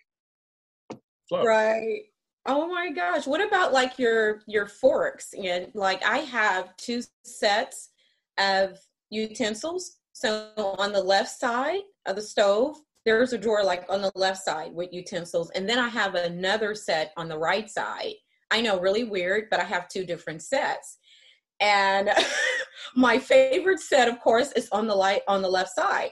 flowed. 1.27 1.45
Right. 1.45 2.01
Oh 2.45 2.67
my 2.67 2.91
gosh. 2.91 3.27
What 3.27 3.45
about 3.45 3.73
like 3.73 3.99
your 3.99 4.41
your 4.47 4.67
forks? 4.67 5.33
And 5.33 5.71
like 5.73 6.03
I 6.05 6.19
have 6.19 6.75
two 6.77 7.01
sets 7.23 7.89
of 8.37 8.77
utensils. 9.09 9.97
So 10.13 10.51
on 10.57 10.93
the 10.93 11.01
left 11.01 11.37
side 11.37 11.81
of 12.05 12.15
the 12.15 12.21
stove, 12.21 12.77
there's 13.07 13.31
a 13.31 13.37
drawer 13.37 13.63
like 13.63 13.85
on 13.89 14.01
the 14.01 14.11
left 14.15 14.43
side 14.43 14.73
with 14.73 14.91
utensils. 14.91 15.49
And 15.51 15.67
then 15.67 15.79
I 15.79 15.87
have 15.87 16.15
another 16.15 16.75
set 16.75 17.13
on 17.15 17.29
the 17.29 17.37
right 17.37 17.69
side. 17.69 18.15
I 18.51 18.59
know, 18.59 18.81
really 18.81 19.05
weird, 19.05 19.45
but 19.49 19.61
I 19.61 19.63
have 19.63 19.87
two 19.87 20.05
different 20.05 20.41
sets. 20.41 20.97
And 21.61 22.09
my 22.97 23.17
favorite 23.17 23.79
set, 23.79 24.09
of 24.09 24.19
course, 24.19 24.51
is 24.57 24.67
on 24.73 24.87
the 24.87 24.93
light 24.93 25.21
on 25.29 25.41
the 25.41 25.47
left 25.47 25.73
side. 25.73 26.09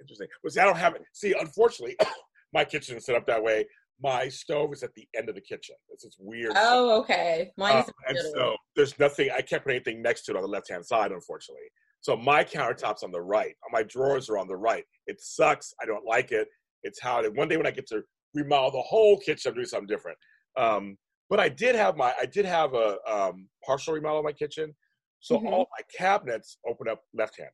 Interesting. 0.00 0.28
See, 0.48 0.60
I 0.60 0.64
don't 0.64 0.78
have 0.78 0.94
it. 0.94 1.02
See, 1.12 1.34
unfortunately, 1.38 1.96
my 2.54 2.64
kitchen 2.64 2.96
is 2.96 3.04
set 3.04 3.14
up 3.14 3.26
that 3.26 3.42
way. 3.42 3.66
My 4.02 4.28
stove 4.28 4.72
is 4.72 4.82
at 4.82 4.94
the 4.94 5.06
end 5.14 5.28
of 5.28 5.34
the 5.34 5.42
kitchen. 5.42 5.76
It's 5.90 6.04
this 6.04 6.16
weird. 6.18 6.52
Oh, 6.56 7.00
okay. 7.00 7.50
Mine 7.58 7.76
Uh, 7.76 7.80
is 7.80 7.92
and 8.08 8.18
so 8.34 8.56
there's 8.76 8.98
nothing. 8.98 9.28
I 9.30 9.42
can't 9.42 9.62
put 9.62 9.72
anything 9.72 10.00
next 10.00 10.22
to 10.22 10.32
it 10.32 10.36
on 10.36 10.42
the 10.42 10.48
left 10.48 10.70
hand 10.70 10.86
side, 10.86 11.12
unfortunately. 11.12 11.68
So 12.00 12.16
my 12.16 12.44
countertop's 12.44 13.02
on 13.02 13.10
the 13.10 13.20
right. 13.20 13.54
My 13.72 13.82
drawers 13.82 14.28
are 14.30 14.38
on 14.38 14.46
the 14.48 14.56
right. 14.56 14.84
It 15.06 15.20
sucks. 15.20 15.74
I 15.82 15.86
don't 15.86 16.04
like 16.06 16.30
it. 16.32 16.48
It's 16.82 17.00
how 17.00 17.20
it. 17.20 17.34
One 17.34 17.48
day 17.48 17.56
when 17.56 17.66
I 17.66 17.70
get 17.72 17.86
to 17.88 18.02
remodel 18.34 18.70
the 18.70 18.82
whole 18.82 19.18
kitchen, 19.18 19.50
I'm 19.50 19.54
doing 19.56 19.66
something 19.66 19.88
different. 19.88 20.18
Um, 20.56 20.96
but 21.28 21.40
I 21.40 21.48
did 21.48 21.74
have 21.74 21.96
my. 21.96 22.14
I 22.20 22.26
did 22.26 22.44
have 22.44 22.74
a 22.74 22.98
um, 23.10 23.48
partial 23.64 23.94
remodel 23.94 24.18
of 24.20 24.24
my 24.24 24.32
kitchen. 24.32 24.74
So 25.20 25.36
Mhm. 25.38 25.50
all 25.52 25.66
my 25.76 25.82
cabinets 25.96 26.58
open 26.68 26.86
up 26.88 27.00
left-handed. 27.14 27.52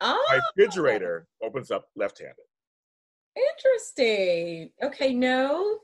oh, 0.00 0.26
My 0.30 0.40
refrigerator 0.56 1.28
opens 1.42 1.70
up 1.70 1.86
left-handed. 1.94 2.34
interesting. 3.36 4.70
Okay, 4.82 5.14
no. 5.14 5.78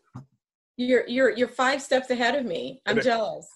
You're 0.77 1.07
you're 1.07 1.31
you're 1.31 1.47
five 1.49 1.81
steps 1.81 2.11
ahead 2.11 2.35
of 2.35 2.45
me. 2.45 2.81
I'm 2.87 2.97
And 2.97 3.05
jealous. 3.05 3.47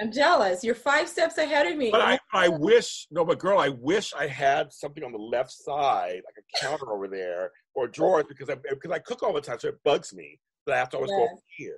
I'm 0.00 0.12
jealous. 0.12 0.62
You're 0.62 0.74
five 0.74 1.08
steps 1.08 1.38
ahead 1.38 1.66
of 1.66 1.76
me. 1.76 1.90
But 1.90 2.00
I, 2.02 2.18
I 2.32 2.48
wish, 2.48 3.06
no, 3.10 3.24
but 3.24 3.38
girl, 3.38 3.58
I 3.58 3.70
wish 3.70 4.12
I 4.14 4.26
had 4.26 4.72
something 4.72 5.02
on 5.04 5.12
the 5.12 5.18
left 5.18 5.50
side, 5.50 6.22
like 6.24 6.36
a 6.38 6.64
counter 6.64 6.92
over 6.92 7.08
there, 7.08 7.50
or 7.74 7.88
drawers, 7.88 8.24
because 8.28 8.50
I 8.50 8.56
because 8.68 8.90
I 8.90 8.98
cook 8.98 9.22
all 9.22 9.32
the 9.32 9.40
time, 9.40 9.58
so 9.58 9.68
it 9.68 9.78
bugs 9.84 10.14
me 10.14 10.38
that 10.66 10.74
I 10.74 10.78
have 10.78 10.88
to 10.90 10.96
always 10.96 11.10
go 11.10 11.22
over 11.22 11.40
here 11.56 11.76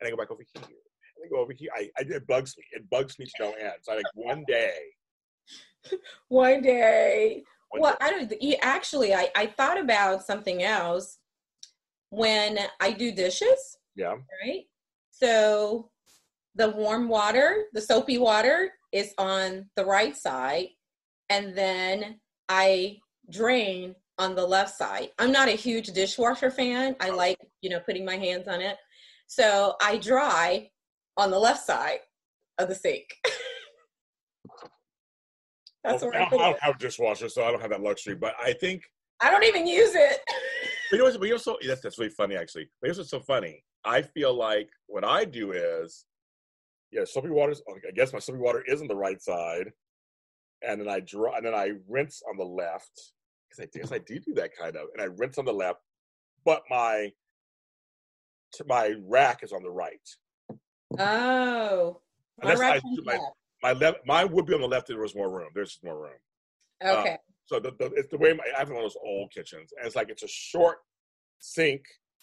and 0.00 0.06
I 0.06 0.10
go 0.10 0.16
back 0.16 0.30
over 0.30 0.42
here 0.54 0.62
and 0.64 0.72
then 1.22 1.30
go 1.30 1.40
over 1.40 1.52
here. 1.52 1.70
I, 1.74 1.90
I 1.98 2.02
it 2.08 2.26
bugs 2.26 2.54
me. 2.56 2.64
It 2.72 2.88
bugs 2.90 3.18
me 3.18 3.26
to 3.26 3.32
no 3.40 3.52
end. 3.52 3.72
So 3.82 3.92
I 3.92 3.96
like 3.96 4.04
one 4.14 4.44
day. 4.46 4.74
one 6.28 6.62
day. 6.62 7.42
One 7.70 7.82
Well, 7.82 7.92
day. 7.92 7.98
I 8.00 8.10
don't. 8.10 8.32
Actually, 8.62 9.14
I 9.14 9.28
I 9.36 9.46
thought 9.46 9.78
about 9.78 10.24
something 10.24 10.62
else 10.62 11.18
when 12.10 12.58
I 12.80 12.92
do 12.92 13.12
dishes. 13.12 13.76
yeah. 13.94 14.14
right? 14.42 14.64
So 15.10 15.90
the 16.58 16.68
warm 16.70 17.08
water, 17.08 17.64
the 17.72 17.80
soapy 17.80 18.18
water 18.18 18.70
is 18.92 19.14
on 19.16 19.70
the 19.76 19.84
right 19.84 20.16
side, 20.16 20.66
and 21.30 21.56
then 21.56 22.18
I 22.48 22.98
drain 23.30 23.94
on 24.18 24.34
the 24.34 24.44
left 24.44 24.76
side. 24.76 25.10
I'm 25.18 25.30
not 25.30 25.48
a 25.48 25.52
huge 25.52 25.86
dishwasher 25.88 26.50
fan. 26.50 26.96
I 27.00 27.10
like, 27.10 27.38
you 27.62 27.70
know, 27.70 27.78
putting 27.80 28.04
my 28.04 28.16
hands 28.16 28.48
on 28.48 28.60
it. 28.60 28.76
So 29.28 29.76
I 29.80 29.98
dry 29.98 30.70
on 31.16 31.30
the 31.30 31.38
left 31.38 31.64
side 31.64 32.00
of 32.58 32.68
the 32.68 32.74
sink. 32.74 33.06
That's 35.84 36.02
Well, 36.02 36.10
where 36.10 36.22
I, 36.22 36.26
I 36.26 36.30
don't 36.30 36.60
have 36.60 36.74
a 36.74 36.78
dishwasher, 36.78 37.28
so 37.28 37.44
I 37.44 37.52
don't 37.52 37.60
have 37.60 37.70
that 37.70 37.82
luxury. 37.82 38.16
But 38.16 38.34
I 38.42 38.52
think 38.52 38.82
I 39.20 39.30
don't 39.30 39.44
even 39.44 39.66
use 39.66 39.94
it. 39.94 40.20
But 40.90 40.96
you 40.96 41.04
know, 41.04 41.18
but 41.18 41.28
you 41.28 41.34
know, 41.34 41.38
so 41.38 41.58
that's 41.66 41.82
that's 41.82 41.98
really 41.98 42.10
funny 42.10 42.34
actually. 42.34 42.70
But 42.80 42.86
here's 42.86 42.96
what's 42.96 43.10
so 43.10 43.20
funny. 43.20 43.62
I 43.84 44.00
feel 44.00 44.32
like 44.32 44.70
what 44.86 45.04
I 45.04 45.26
do 45.26 45.52
is, 45.52 46.06
yeah, 46.92 47.04
soapy 47.04 47.28
water's. 47.30 47.62
I 47.68 47.90
guess 47.92 48.12
my 48.12 48.18
soapy 48.18 48.38
water 48.38 48.62
is 48.66 48.80
on 48.80 48.88
the 48.88 48.96
right 48.96 49.20
side, 49.20 49.70
and 50.62 50.80
then 50.80 50.88
I 50.88 51.00
draw, 51.00 51.34
and 51.36 51.44
then 51.44 51.54
I 51.54 51.72
rinse 51.88 52.22
on 52.28 52.36
the 52.36 52.44
left. 52.44 52.90
Because 53.50 53.64
I 53.74 53.78
guess 53.78 53.92
I 53.92 53.98
do 53.98 54.18
do 54.20 54.34
that 54.34 54.50
kind 54.58 54.76
of, 54.76 54.88
and 54.92 55.00
I 55.02 55.06
rinse 55.06 55.38
on 55.38 55.44
the 55.46 55.52
left, 55.52 55.80
but 56.44 56.62
my 56.70 57.10
my 58.66 58.94
rack 59.06 59.42
is 59.42 59.52
on 59.52 59.62
the 59.62 59.70
right. 59.70 60.00
Oh. 60.98 62.00
My 62.42 62.52
Unless 62.52 62.60
I 62.60 62.70
right 62.70 62.82
do 62.82 62.88
hand's 62.88 63.04
my- 63.04 63.12
left. 63.12 63.24
My 63.60 63.72
left, 63.72 64.06
mine 64.06 64.30
would 64.32 64.46
be 64.46 64.54
on 64.54 64.60
the 64.60 64.68
left 64.68 64.88
if 64.88 64.94
there 64.94 65.02
was 65.02 65.16
more 65.16 65.28
room. 65.36 65.48
There's 65.52 65.70
just 65.70 65.82
more 65.84 66.00
room. 66.00 66.12
Okay. 66.84 67.16
So 67.46 67.58
the, 67.58 67.72
the 67.76 67.86
it's 67.96 68.08
the 68.08 68.18
way 68.18 68.32
my, 68.32 68.44
I 68.54 68.60
have 68.60 68.68
one 68.68 68.76
of 68.76 68.84
those 68.84 68.96
old 69.04 69.32
kitchens, 69.32 69.72
and 69.76 69.84
it's 69.84 69.96
like 69.96 70.10
it's 70.10 70.22
a 70.22 70.28
short 70.28 70.78
sink, 71.40 71.82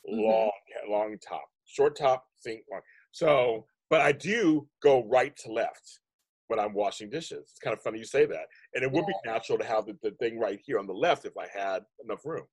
Mhm. 0.10 0.24
long 0.26 0.52
long 0.90 1.18
top, 1.18 1.44
short 1.66 1.98
top 1.98 2.26
sink. 2.38 2.62
Long. 2.72 2.80
So, 3.12 3.66
but 3.90 4.02
I 4.02 4.12
do 4.12 4.68
go 4.82 5.04
right 5.06 5.36
to 5.38 5.52
left 5.52 6.00
when 6.48 6.60
I'm 6.60 6.74
washing 6.74 7.10
dishes. 7.10 7.50
It's 7.52 7.60
kind 7.64 7.76
of 7.76 7.82
funny 7.82 8.00
you 8.00 8.06
say 8.06 8.26
that, 8.26 8.46
and 8.74 8.84
it 8.84 8.92
would 8.92 9.06
be 9.06 9.14
natural 9.26 9.58
to 9.58 9.66
have 9.66 9.86
the, 9.86 9.98
the 10.04 10.12
thing 10.12 10.40
right 10.40 10.60
here 10.64 10.80
on 10.80 10.88
the 10.88 10.94
left 10.94 11.26
if 11.26 11.34
I 11.38 11.48
had 11.54 11.84
enough 12.04 12.26
room. 12.26 12.46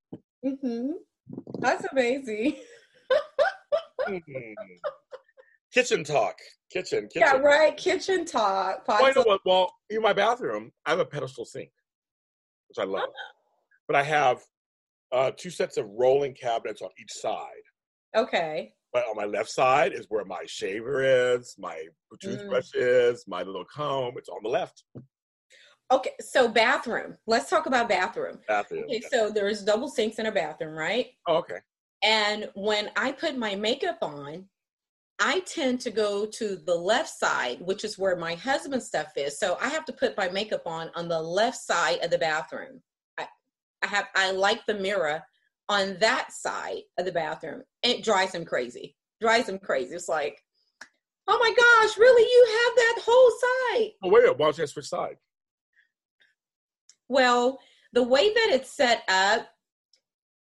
Mm-hmm. 0.45 0.91
That's 1.59 1.85
amazing. 1.91 2.57
Hmm. 4.05 4.17
kitchen 5.73 6.03
talk, 6.03 6.35
kitchen, 6.71 7.07
kitchen. 7.07 7.27
Yeah, 7.27 7.37
right. 7.37 7.75
Kitchen 7.77 8.25
talk. 8.25 8.85
Well, 8.87 8.99
Pots 8.99 9.15
know 9.15 9.21
of- 9.21 9.27
what? 9.27 9.41
Well, 9.45 9.73
in 9.89 10.01
my 10.01 10.11
bathroom, 10.13 10.71
I 10.85 10.89
have 10.89 10.99
a 10.99 11.05
pedestal 11.05 11.45
sink, 11.45 11.69
which 12.67 12.77
I 12.79 12.83
love. 12.83 13.07
But 13.87 13.95
I 13.95 14.03
have 14.03 14.41
uh, 15.13 15.31
two 15.37 15.49
sets 15.49 15.77
of 15.77 15.85
rolling 15.89 16.33
cabinets 16.33 16.81
on 16.81 16.89
each 17.01 17.13
side. 17.13 17.47
Okay. 18.15 18.73
But 18.93 19.05
on 19.09 19.15
my 19.15 19.25
left 19.25 19.49
side 19.49 19.93
is 19.93 20.05
where 20.09 20.23
my 20.23 20.43
shaver 20.45 21.03
is, 21.03 21.55
my 21.57 21.75
mm. 22.13 22.19
toothbrush 22.21 22.75
is, 22.75 23.25
my 23.27 23.41
little 23.41 23.65
comb. 23.65 24.13
It's 24.17 24.29
on 24.29 24.39
the 24.43 24.49
left 24.49 24.83
Okay. 25.93 26.11
So 26.21 26.47
bathroom. 26.47 27.17
Let's 27.27 27.49
talk 27.49 27.67
about 27.67 27.87
bathroom. 27.87 28.39
bathroom. 28.47 28.85
Okay. 28.85 29.01
So 29.11 29.29
there's 29.29 29.63
double 29.63 29.87
sinks 29.87 30.17
in 30.17 30.25
a 30.25 30.31
bathroom, 30.31 30.75
right? 30.75 31.07
Oh, 31.27 31.37
okay. 31.37 31.59
And 32.03 32.49
when 32.55 32.89
I 32.95 33.11
put 33.11 33.37
my 33.37 33.55
makeup 33.55 33.99
on, 34.01 34.45
I 35.19 35.41
tend 35.41 35.79
to 35.81 35.91
go 35.91 36.25
to 36.25 36.55
the 36.55 36.75
left 36.75 37.09
side, 37.09 37.61
which 37.61 37.83
is 37.83 37.97
where 37.97 38.15
my 38.15 38.33
husband's 38.35 38.87
stuff 38.87 39.11
is. 39.15 39.39
So 39.39 39.57
I 39.61 39.69
have 39.69 39.85
to 39.85 39.93
put 39.93 40.17
my 40.17 40.29
makeup 40.29 40.63
on 40.65 40.89
on 40.95 41.07
the 41.07 41.21
left 41.21 41.57
side 41.57 41.99
of 42.03 42.09
the 42.09 42.17
bathroom. 42.17 42.81
I, 43.19 43.27
I 43.83 43.87
have 43.87 44.07
I 44.15 44.31
like 44.31 44.65
the 44.65 44.73
mirror 44.73 45.23
on 45.69 45.97
that 45.99 46.31
side 46.31 46.81
of 46.97 47.05
the 47.05 47.11
bathroom. 47.11 47.63
It 47.81 48.03
drives 48.03 48.35
him 48.35 48.45
crazy. 48.45 48.95
Drives 49.21 49.47
him 49.49 49.59
crazy. 49.59 49.95
It's 49.95 50.09
like, 50.09 50.41
oh 51.27 51.37
my 51.39 51.49
gosh, 51.49 51.97
really? 51.97 52.23
You 52.23 52.47
have 52.65 52.75
that 52.75 53.03
whole 53.05 53.31
side? 53.79 53.91
Oh, 54.03 54.09
wait. 54.09 54.37
Why 54.37 54.45
don't 54.45 54.57
you 54.57 54.67
switch 54.67 54.87
side? 54.89 55.15
Well, 57.09 57.59
the 57.93 58.03
way 58.03 58.33
that 58.33 58.49
it's 58.51 58.71
set 58.71 59.03
up, 59.07 59.47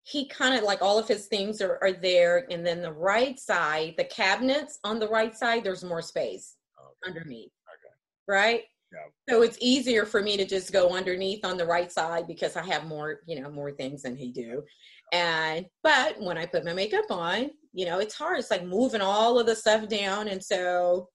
he 0.02 0.26
kind 0.28 0.56
of 0.56 0.64
like 0.64 0.80
all 0.82 0.98
of 0.98 1.08
his 1.08 1.26
things 1.26 1.60
are, 1.60 1.78
are 1.82 1.92
there. 1.92 2.46
And 2.50 2.66
then 2.66 2.80
the 2.80 2.92
right 2.92 3.38
side, 3.38 3.94
the 3.96 4.04
cabinets 4.04 4.78
on 4.84 4.98
the 4.98 5.08
right 5.08 5.36
side, 5.36 5.64
there's 5.64 5.84
more 5.84 6.02
space 6.02 6.56
Okay. 6.78 7.10
underneath. 7.10 7.50
Okay. 7.68 7.94
Right? 8.26 8.62
Yeah. 8.92 9.34
So 9.34 9.42
it's 9.42 9.58
easier 9.60 10.06
for 10.06 10.22
me 10.22 10.36
to 10.38 10.46
just 10.46 10.72
go 10.72 10.90
underneath 10.96 11.44
on 11.44 11.58
the 11.58 11.66
right 11.66 11.92
side 11.92 12.26
because 12.26 12.56
I 12.56 12.64
have 12.64 12.86
more, 12.86 13.20
you 13.26 13.40
know, 13.40 13.50
more 13.50 13.70
things 13.70 14.02
than 14.02 14.16
he 14.16 14.32
do. 14.32 14.62
And 15.12 15.66
but 15.82 16.20
when 16.20 16.38
I 16.38 16.46
put 16.46 16.64
my 16.64 16.72
makeup 16.72 17.10
on, 17.10 17.50
you 17.72 17.86
know, 17.86 17.98
it's 17.98 18.14
hard. 18.14 18.38
It's 18.38 18.50
like 18.50 18.64
moving 18.64 19.00
all 19.00 19.38
of 19.38 19.46
the 19.46 19.54
stuff 19.54 19.88
down. 19.88 20.28
And 20.28 20.42
so 20.42 21.08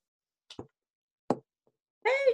hey, 2.05 2.33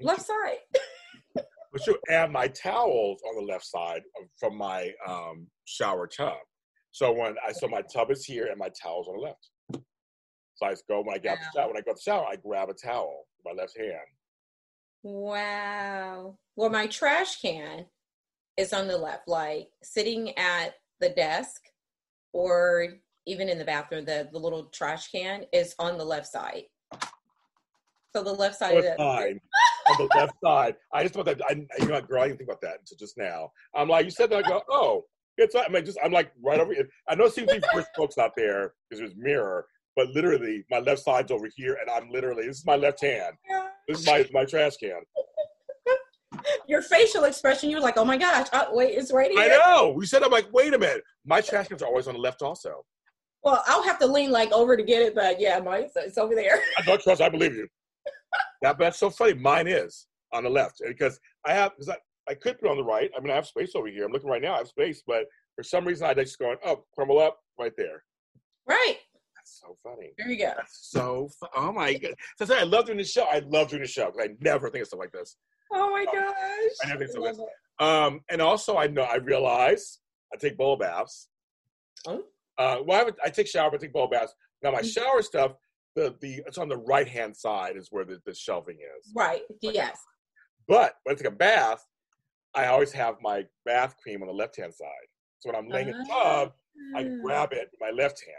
left 0.00 0.22
side. 0.22 0.58
But 1.72 1.86
you 1.86 1.98
and 2.10 2.30
my 2.30 2.48
towels 2.48 3.22
on 3.26 3.34
the 3.34 3.50
left 3.50 3.64
side 3.64 4.02
from 4.38 4.58
my 4.58 4.90
um, 5.08 5.46
shower 5.64 6.06
tub. 6.06 6.36
So 6.90 7.10
when 7.12 7.34
I 7.46 7.52
so 7.52 7.66
my 7.66 7.80
tub 7.80 8.10
is 8.10 8.26
here 8.26 8.48
and 8.48 8.58
my 8.58 8.68
towels 8.80 9.08
on 9.08 9.16
the 9.16 9.22
left. 9.22 9.48
So 10.56 10.66
I 10.66 10.70
just 10.70 10.86
go 10.86 11.00
when 11.00 11.14
I 11.14 11.18
get 11.18 11.32
out 11.32 11.38
the 11.38 11.58
shower. 11.58 11.68
When 11.68 11.78
I 11.78 11.80
go 11.80 11.92
to 11.92 11.94
the 11.94 12.00
shower, 12.02 12.26
I 12.30 12.36
grab 12.36 12.68
a 12.68 12.74
towel 12.74 13.24
with 13.42 13.56
my 13.56 13.62
left 13.62 13.78
hand. 13.78 13.94
Wow. 15.02 16.36
Well, 16.54 16.68
my 16.68 16.88
trash 16.88 17.40
can 17.40 17.86
is 18.56 18.72
on 18.72 18.88
the 18.88 18.96
left, 18.96 19.28
like 19.28 19.68
sitting 19.82 20.36
at 20.38 20.74
the 21.00 21.10
desk 21.10 21.62
or 22.32 22.88
even 23.26 23.48
in 23.48 23.58
the 23.58 23.64
bathroom, 23.64 24.04
the, 24.04 24.28
the 24.32 24.38
little 24.38 24.64
trash 24.66 25.10
can 25.10 25.44
is 25.52 25.74
on 25.78 25.98
the 25.98 26.04
left 26.04 26.26
side. 26.26 26.64
So 28.14 28.22
the 28.22 28.32
left 28.32 28.56
side 28.56 28.76
of 28.76 28.84
the 28.84 28.94
fine 28.96 29.40
on 29.88 29.96
the 29.98 30.18
left 30.18 30.34
side. 30.44 30.76
I 30.92 31.02
just 31.02 31.14
thought 31.14 31.24
that. 31.26 31.40
I, 31.48 31.64
you 31.78 31.86
know, 31.86 32.00
girl, 32.02 32.22
I 32.22 32.26
didn't 32.28 32.38
think 32.38 32.50
about 32.50 32.60
that 32.60 32.80
until 32.80 32.98
just 32.98 33.16
now. 33.16 33.50
I'm 33.74 33.88
like, 33.88 34.04
you 34.04 34.10
said 34.10 34.30
that. 34.30 34.44
I 34.44 34.48
go, 34.48 34.62
oh, 34.68 35.04
it's. 35.38 35.54
I'm 35.54 35.72
like, 35.72 35.86
just. 35.86 35.98
I'm 36.04 36.12
like 36.12 36.30
right 36.42 36.60
over. 36.60 36.74
here. 36.74 36.88
I 37.08 37.14
know 37.14 37.24
it 37.24 37.32
seems 37.32 37.50
like 37.50 37.64
first 37.72 37.88
folks 37.96 38.18
out 38.18 38.32
there 38.36 38.74
because 38.90 39.00
there's 39.00 39.16
mirror, 39.16 39.66
but 39.96 40.08
literally 40.08 40.64
my 40.70 40.80
left 40.80 41.02
side's 41.02 41.32
over 41.32 41.48
here, 41.56 41.78
and 41.80 41.88
I'm 41.88 42.10
literally 42.10 42.46
this 42.46 42.58
is 42.58 42.66
my 42.66 42.76
left 42.76 43.02
hand. 43.02 43.34
This 43.88 44.00
is 44.00 44.06
my 44.06 44.26
my 44.32 44.44
trash 44.44 44.76
can. 44.76 45.00
your 46.68 46.82
facial 46.82 47.24
expression, 47.24 47.70
you 47.70 47.76
were 47.76 47.82
like, 47.82 47.96
oh 47.96 48.04
my 48.04 48.16
gosh, 48.16 48.48
oh, 48.52 48.68
wait, 48.72 48.94
it's 48.96 49.12
right 49.12 49.30
here. 49.30 49.40
I 49.40 49.48
know. 49.48 49.94
We 49.96 50.06
said 50.06 50.22
I'm 50.22 50.30
like, 50.30 50.52
wait 50.52 50.74
a 50.74 50.78
minute. 50.78 51.02
My 51.24 51.40
trash 51.40 51.68
cans 51.68 51.82
are 51.82 51.86
always 51.86 52.08
on 52.08 52.14
the 52.14 52.20
left 52.20 52.42
also. 52.42 52.84
Well, 53.42 53.62
I'll 53.66 53.82
have 53.82 53.98
to 53.98 54.06
lean 54.06 54.30
like 54.30 54.52
over 54.52 54.76
to 54.76 54.82
get 54.82 55.02
it, 55.02 55.14
but 55.14 55.40
yeah, 55.40 55.58
mine 55.58 55.86
it's 55.96 56.18
over 56.18 56.34
there. 56.34 56.60
I 56.78 56.82
don't 56.82 57.00
trust. 57.02 57.20
I 57.20 57.28
believe 57.28 57.54
you. 57.54 57.66
That, 58.62 58.78
that's 58.78 58.98
so 58.98 59.10
funny. 59.10 59.34
Mine 59.34 59.66
is 59.66 60.06
on 60.32 60.44
the 60.44 60.50
left 60.50 60.80
because 60.86 61.18
I 61.44 61.52
have 61.52 61.72
because 61.76 61.88
I, 61.88 61.96
I 62.30 62.34
could 62.34 62.58
put 62.60 62.68
it 62.68 62.70
on 62.70 62.76
the 62.76 62.84
right. 62.84 63.10
I 63.16 63.20
mean, 63.20 63.32
I 63.32 63.34
have 63.34 63.46
space 63.46 63.72
over 63.74 63.88
here. 63.88 64.04
I'm 64.04 64.12
looking 64.12 64.30
right 64.30 64.40
now. 64.40 64.54
I 64.54 64.58
have 64.58 64.68
space, 64.68 65.02
but 65.04 65.24
for 65.56 65.64
some 65.64 65.84
reason, 65.84 66.06
I 66.06 66.14
just 66.14 66.38
going 66.38 66.56
up, 66.64 66.78
oh, 66.78 66.84
crumble 66.94 67.18
up, 67.18 67.38
right 67.58 67.72
there. 67.76 68.04
Right. 68.68 68.98
So 69.62 69.76
funny. 69.82 70.12
There 70.18 70.28
you 70.30 70.38
go. 70.38 70.52
That's 70.56 70.88
so. 70.90 71.28
Fu- 71.38 71.46
oh 71.56 71.72
my 71.72 71.94
god. 71.94 72.14
So 72.36 72.52
I 72.54 72.60
I 72.60 72.62
love 72.64 72.86
doing 72.86 72.98
the 72.98 73.04
show. 73.04 73.24
I 73.24 73.40
love 73.40 73.68
doing 73.68 73.82
the 73.82 73.88
show 73.88 74.06
because 74.10 74.28
I 74.28 74.34
never 74.40 74.68
think 74.70 74.82
of 74.82 74.88
stuff 74.88 75.00
like 75.00 75.12
this. 75.12 75.36
Oh 75.72 75.90
my 75.90 76.04
Oh, 76.08 76.12
gosh. 76.12 76.72
I 76.84 76.88
never 76.88 77.06
think 77.06 77.12
so. 77.12 77.20
love 77.22 77.36
it. 77.38 77.82
Um, 77.84 78.20
and 78.28 78.42
also, 78.42 78.76
I 78.76 78.86
know 78.88 79.02
I 79.02 79.16
realize 79.16 80.00
I 80.32 80.36
take 80.36 80.56
bowl 80.56 80.76
baths. 80.76 81.28
Oh. 82.06 82.22
Uh, 82.58 82.78
well, 82.84 82.96
I, 82.96 82.98
haven't- 82.98 83.16
I 83.24 83.30
take 83.30 83.46
shower, 83.46 83.70
but 83.70 83.80
I 83.80 83.86
take 83.86 83.92
bowl 83.92 84.08
baths. 84.08 84.34
Now 84.62 84.72
my 84.72 84.80
Mhm. 84.82 84.92
shower 84.94 85.22
stuff, 85.22 85.52
the 85.96 86.16
the 86.20 86.42
it's 86.46 86.58
on 86.58 86.68
the 86.68 86.76
right 86.76 87.08
hand 87.08 87.36
side 87.36 87.76
is 87.76 87.88
where 87.90 88.04
the, 88.04 88.20
the 88.26 88.34
shelving 88.34 88.78
is. 88.98 89.12
Right. 89.14 89.42
Yes. 89.60 89.98
But 90.68 90.94
when 91.04 91.14
I 91.14 91.16
take 91.16 91.26
a 91.26 91.30
bath, 91.30 91.84
I 92.54 92.66
always 92.66 92.92
have 92.92 93.16
my 93.22 93.46
bath 93.64 93.96
cream 94.02 94.22
on 94.22 94.28
the 94.28 94.34
left 94.34 94.56
hand 94.56 94.74
side. 94.74 95.08
So 95.40 95.48
when 95.50 95.56
I'm 95.56 95.68
laying 95.68 95.88
in 95.88 95.98
the 95.98 96.04
tub, 96.04 96.52
I 96.96 97.04
Ah. 97.04 97.22
grab 97.22 97.52
it 97.52 97.68
with 97.72 97.80
my 97.80 97.90
left 97.90 98.20
hand. 98.24 98.36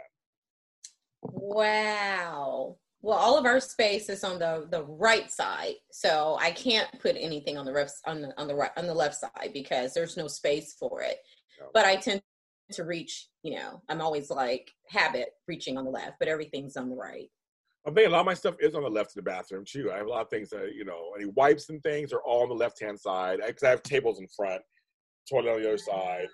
Wow. 1.24 2.76
Well, 3.02 3.18
all 3.18 3.36
of 3.36 3.44
our 3.44 3.60
space 3.60 4.08
is 4.08 4.24
on 4.24 4.38
the 4.38 4.66
the 4.70 4.84
right 4.84 5.30
side, 5.30 5.74
so 5.90 6.38
I 6.40 6.52
can't 6.52 6.88
put 7.00 7.16
anything 7.18 7.58
on 7.58 7.66
the 7.66 7.72
left 7.72 7.96
on 8.06 8.22
the 8.22 8.40
on 8.40 8.48
the 8.48 8.54
right 8.54 8.70
on 8.76 8.86
the 8.86 8.94
left 8.94 9.16
side 9.16 9.50
because 9.52 9.92
there's 9.92 10.16
no 10.16 10.26
space 10.26 10.74
for 10.78 11.02
it. 11.02 11.18
No. 11.60 11.66
But 11.74 11.84
I 11.84 11.96
tend 11.96 12.22
to 12.72 12.84
reach. 12.84 13.28
You 13.42 13.56
know, 13.56 13.82
I'm 13.90 14.00
always 14.00 14.30
like 14.30 14.70
habit 14.88 15.28
reaching 15.46 15.76
on 15.76 15.84
the 15.84 15.90
left, 15.90 16.14
but 16.18 16.28
everything's 16.28 16.76
on 16.76 16.88
the 16.88 16.96
right. 16.96 17.28
I'm 17.86 17.94
thinking 17.94 18.10
a 18.10 18.12
lot 18.14 18.20
of 18.20 18.26
my 18.26 18.34
stuff 18.34 18.54
is 18.60 18.74
on 18.74 18.82
the 18.82 18.88
left 18.88 19.14
in 19.14 19.22
the 19.22 19.30
bathroom 19.30 19.64
too. 19.66 19.92
I 19.92 19.98
have 19.98 20.06
a 20.06 20.10
lot 20.10 20.22
of 20.22 20.30
things 20.30 20.48
that 20.50 20.74
you 20.74 20.86
know, 20.86 21.12
any 21.14 21.26
wipes 21.26 21.68
and 21.68 21.82
things 21.82 22.12
are 22.12 22.22
all 22.22 22.42
on 22.42 22.48
the 22.48 22.54
left 22.54 22.80
hand 22.80 22.98
side 22.98 23.40
because 23.46 23.62
I 23.62 23.68
have 23.68 23.82
tables 23.82 24.18
in 24.18 24.26
front, 24.28 24.62
toilet 25.28 25.56
on 25.56 25.62
the 25.62 25.68
other 25.68 25.78
side. 25.78 26.28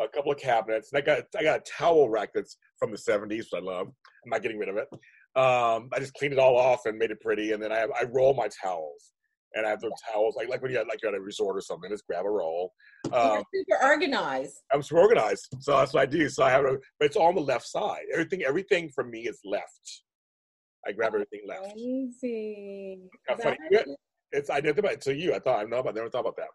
A 0.00 0.08
couple 0.08 0.32
of 0.32 0.38
cabinets. 0.38 0.92
And 0.92 1.02
I 1.02 1.04
got 1.04 1.24
I 1.38 1.42
got 1.42 1.60
a 1.60 1.62
towel 1.78 2.08
rack 2.08 2.30
that's 2.34 2.56
from 2.78 2.90
the 2.90 2.96
'70s, 2.96 3.38
which 3.38 3.48
I 3.54 3.60
love. 3.60 3.88
I'm 3.88 4.30
not 4.30 4.42
getting 4.42 4.58
rid 4.58 4.68
of 4.68 4.76
it. 4.76 4.88
Um, 5.34 5.88
I 5.92 5.98
just 5.98 6.14
cleaned 6.14 6.34
it 6.34 6.38
all 6.38 6.56
off 6.56 6.84
and 6.84 6.98
made 6.98 7.10
it 7.10 7.20
pretty. 7.20 7.52
And 7.52 7.62
then 7.62 7.72
I 7.72 7.78
have, 7.78 7.90
I 7.98 8.04
roll 8.04 8.34
my 8.34 8.48
towels, 8.62 9.12
and 9.54 9.66
I 9.66 9.70
have 9.70 9.80
those 9.80 9.92
towels 10.12 10.36
like 10.36 10.48
like 10.48 10.62
when 10.62 10.72
you're 10.72 10.84
like 10.86 11.00
you're 11.02 11.12
at 11.12 11.18
a 11.18 11.20
resort 11.20 11.56
or 11.56 11.60
something. 11.60 11.90
Just 11.90 12.06
grab 12.06 12.24
a 12.24 12.30
roll. 12.30 12.72
Um, 13.12 13.42
You're 13.52 13.64
super 13.68 13.84
organized. 13.84 14.56
I'm 14.72 14.82
super 14.82 15.00
organized, 15.00 15.48
so 15.60 15.76
that's 15.76 15.94
what 15.94 16.02
I 16.02 16.06
do. 16.06 16.28
So 16.28 16.44
I 16.44 16.50
have, 16.50 16.64
a, 16.64 16.78
but 16.98 17.06
it's 17.06 17.16
all 17.16 17.28
on 17.28 17.34
the 17.34 17.40
left 17.40 17.66
side. 17.66 18.02
Everything 18.12 18.42
everything 18.44 18.90
for 18.94 19.04
me 19.04 19.20
is 19.20 19.40
left. 19.44 20.02
I 20.86 20.92
grab 20.92 21.14
everything 21.14 21.40
left. 21.46 21.72
Amazing. 21.72 23.08
How 23.28 23.36
funny. 23.36 23.56
That 23.70 23.86
It's 24.32 24.50
I 24.50 24.56
didn't 24.56 24.76
think 24.76 24.86
about 24.86 24.92
it 24.94 25.00
to 25.02 25.14
you. 25.14 25.34
I 25.34 25.38
thought 25.38 25.60
I 25.60 25.64
know, 25.64 25.82
but 25.82 25.90
I 25.90 25.92
never 25.92 26.10
thought 26.10 26.20
about 26.20 26.36
that. 26.36 26.48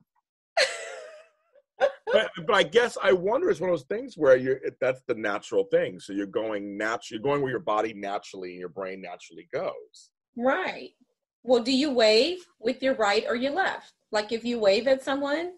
But, 2.36 2.45
but 2.47 2.56
I 2.56 2.63
guess 2.63 2.97
I 3.01 3.12
wonder 3.13 3.49
it's 3.49 3.60
one 3.60 3.69
of 3.69 3.73
those 3.73 3.86
things 3.88 4.15
where 4.17 4.36
you're 4.38 4.58
it- 4.58 4.77
that's 4.82 5.01
the 5.08 5.13
natural 5.15 5.65
thing. 5.65 5.99
So 5.99 6.13
you're 6.13 6.25
going 6.25 6.77
natural. 6.77 7.17
You're 7.19 7.23
going 7.23 7.41
where 7.41 7.51
your 7.51 7.60
body 7.60 7.93
naturally 7.93 8.51
and 8.51 8.60
your 8.60 8.69
brain 8.69 9.01
naturally 9.01 9.47
goes. 9.53 10.10
Right. 10.36 10.91
Well, 11.43 11.62
do 11.63 11.71
you 11.71 11.91
wave 11.91 12.39
with 12.60 12.82
your 12.82 12.95
right 12.95 13.23
or 13.27 13.36
your 13.36 13.51
left? 13.53 13.93
Like 14.12 14.32
if 14.32 14.43
you 14.43 14.60
wave 14.60 14.88
at 14.88 15.03
someone, 15.03 15.53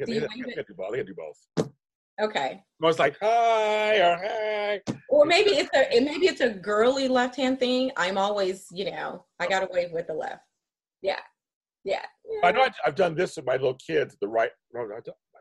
I 0.00 0.04
Do 0.04 0.12
you 0.12 0.20
I 0.20 0.22
wave 0.22 0.44
gotta 0.46 0.60
it? 0.60 0.66
do 0.68 0.74
both. 0.74 0.94
I 0.94 1.02
do 1.02 1.14
both. 1.14 1.70
okay. 2.20 2.62
I 2.82 2.86
was 2.86 2.98
like 2.98 3.16
hi 3.20 3.98
or 3.98 4.16
hey. 4.18 4.80
Or 5.08 5.24
maybe 5.24 5.50
it's 5.50 5.70
a 5.74 5.96
it- 5.96 6.04
maybe 6.04 6.26
it's 6.26 6.40
a 6.40 6.50
girly 6.50 7.06
left 7.08 7.36
hand 7.36 7.58
thing. 7.60 7.90
I'm 7.96 8.18
always, 8.18 8.66
you 8.72 8.90
know, 8.90 9.24
I 9.38 9.46
gotta 9.46 9.68
wave 9.70 9.92
with 9.92 10.06
the 10.08 10.14
left. 10.14 10.42
Yeah. 11.02 11.20
Yeah. 11.84 12.02
I 12.44 12.52
know 12.52 12.66
I've 12.84 12.94
done 12.94 13.14
this 13.14 13.36
with 13.36 13.46
my 13.46 13.52
little 13.54 13.74
kids. 13.74 14.16
The 14.20 14.28
right. 14.28 14.50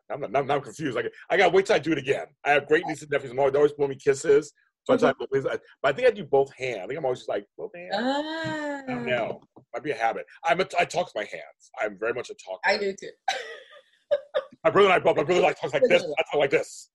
No, 0.10 0.16
no, 0.16 0.16
I 0.16 0.20
don't- 0.20 0.24
I'm 0.26 0.32
not. 0.32 0.44
I'm, 0.44 0.52
I'm 0.52 0.62
confused. 0.62 0.96
Like 0.96 1.12
I 1.30 1.38
got 1.38 1.50
to 1.50 1.56
wait 1.56 1.66
till 1.66 1.76
I 1.76 1.80
do 1.80 1.92
it 1.92 1.98
again. 1.98 2.26
I 2.46 2.52
have 2.52 2.68
great 2.68 2.86
nieces 2.88 3.04
and 3.04 3.12
nephews. 3.12 3.32
They 3.34 3.58
always 3.58 3.74
blow 3.74 3.88
me 3.88 3.96
kisses. 3.96 4.54
So 4.84 4.94
I 4.94 4.98
try 4.98 5.12
to- 5.12 5.60
but 5.82 5.90
I 5.90 5.92
think 5.92 6.08
I 6.08 6.12
do 6.12 6.24
both 6.24 6.54
hands. 6.56 6.80
I 6.84 6.88
think 6.88 6.98
I'm 6.98 7.06
always 7.06 7.20
just 7.20 7.30
like 7.30 7.46
both 7.58 7.72
hands. 7.76 7.94
Ah, 7.98 8.82
I 8.84 8.84
don't 8.88 9.06
know. 9.06 9.42
Might 9.74 9.84
be 9.84 9.92
a 9.92 9.96
habit. 9.96 10.26
I'm 10.46 10.62
a, 10.62 10.68
I 10.80 10.86
talk 10.86 11.08
with 11.08 11.16
my 11.16 11.22
hands. 11.30 11.72
I'm 11.82 11.98
very 12.00 12.14
much 12.14 12.30
a 12.30 12.36
talker. 12.36 12.60
I 12.66 12.78
do 12.78 12.94
too. 12.94 13.10
My 14.64 14.70
brother 14.72 14.88
and 14.90 14.96
I 14.96 15.00
both. 15.00 15.18
My 15.18 15.24
brother 15.24 15.42
like 15.42 15.60
talks 15.60 15.74
like 15.74 15.84
this. 15.88 16.04
I 16.04 16.24
talk 16.32 16.40
like 16.40 16.50
this. 16.50 16.90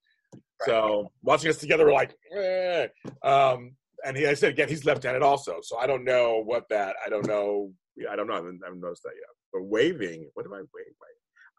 So 0.66 1.10
watching 1.22 1.50
us 1.50 1.58
together, 1.58 1.84
we're 1.86 1.92
like, 1.92 2.14
eh. 2.36 2.86
um, 3.22 3.76
and 4.04 4.16
he, 4.16 4.26
I 4.26 4.34
said 4.34 4.50
again, 4.50 4.68
he's 4.68 4.84
left-handed 4.84 5.22
also. 5.22 5.58
So 5.62 5.76
I 5.78 5.86
don't 5.86 6.04
know 6.04 6.42
what 6.44 6.64
that. 6.70 6.96
I 7.04 7.08
don't 7.08 7.26
know. 7.26 7.72
I 8.10 8.16
don't 8.16 8.26
know. 8.26 8.32
I 8.34 8.36
haven't, 8.36 8.60
I 8.62 8.66
haven't 8.68 8.80
noticed 8.80 9.02
that 9.04 9.12
yet. 9.14 9.28
But 9.52 9.64
waving, 9.64 10.28
what 10.34 10.46
am 10.46 10.52
I 10.54 10.58
waving? 10.58 10.94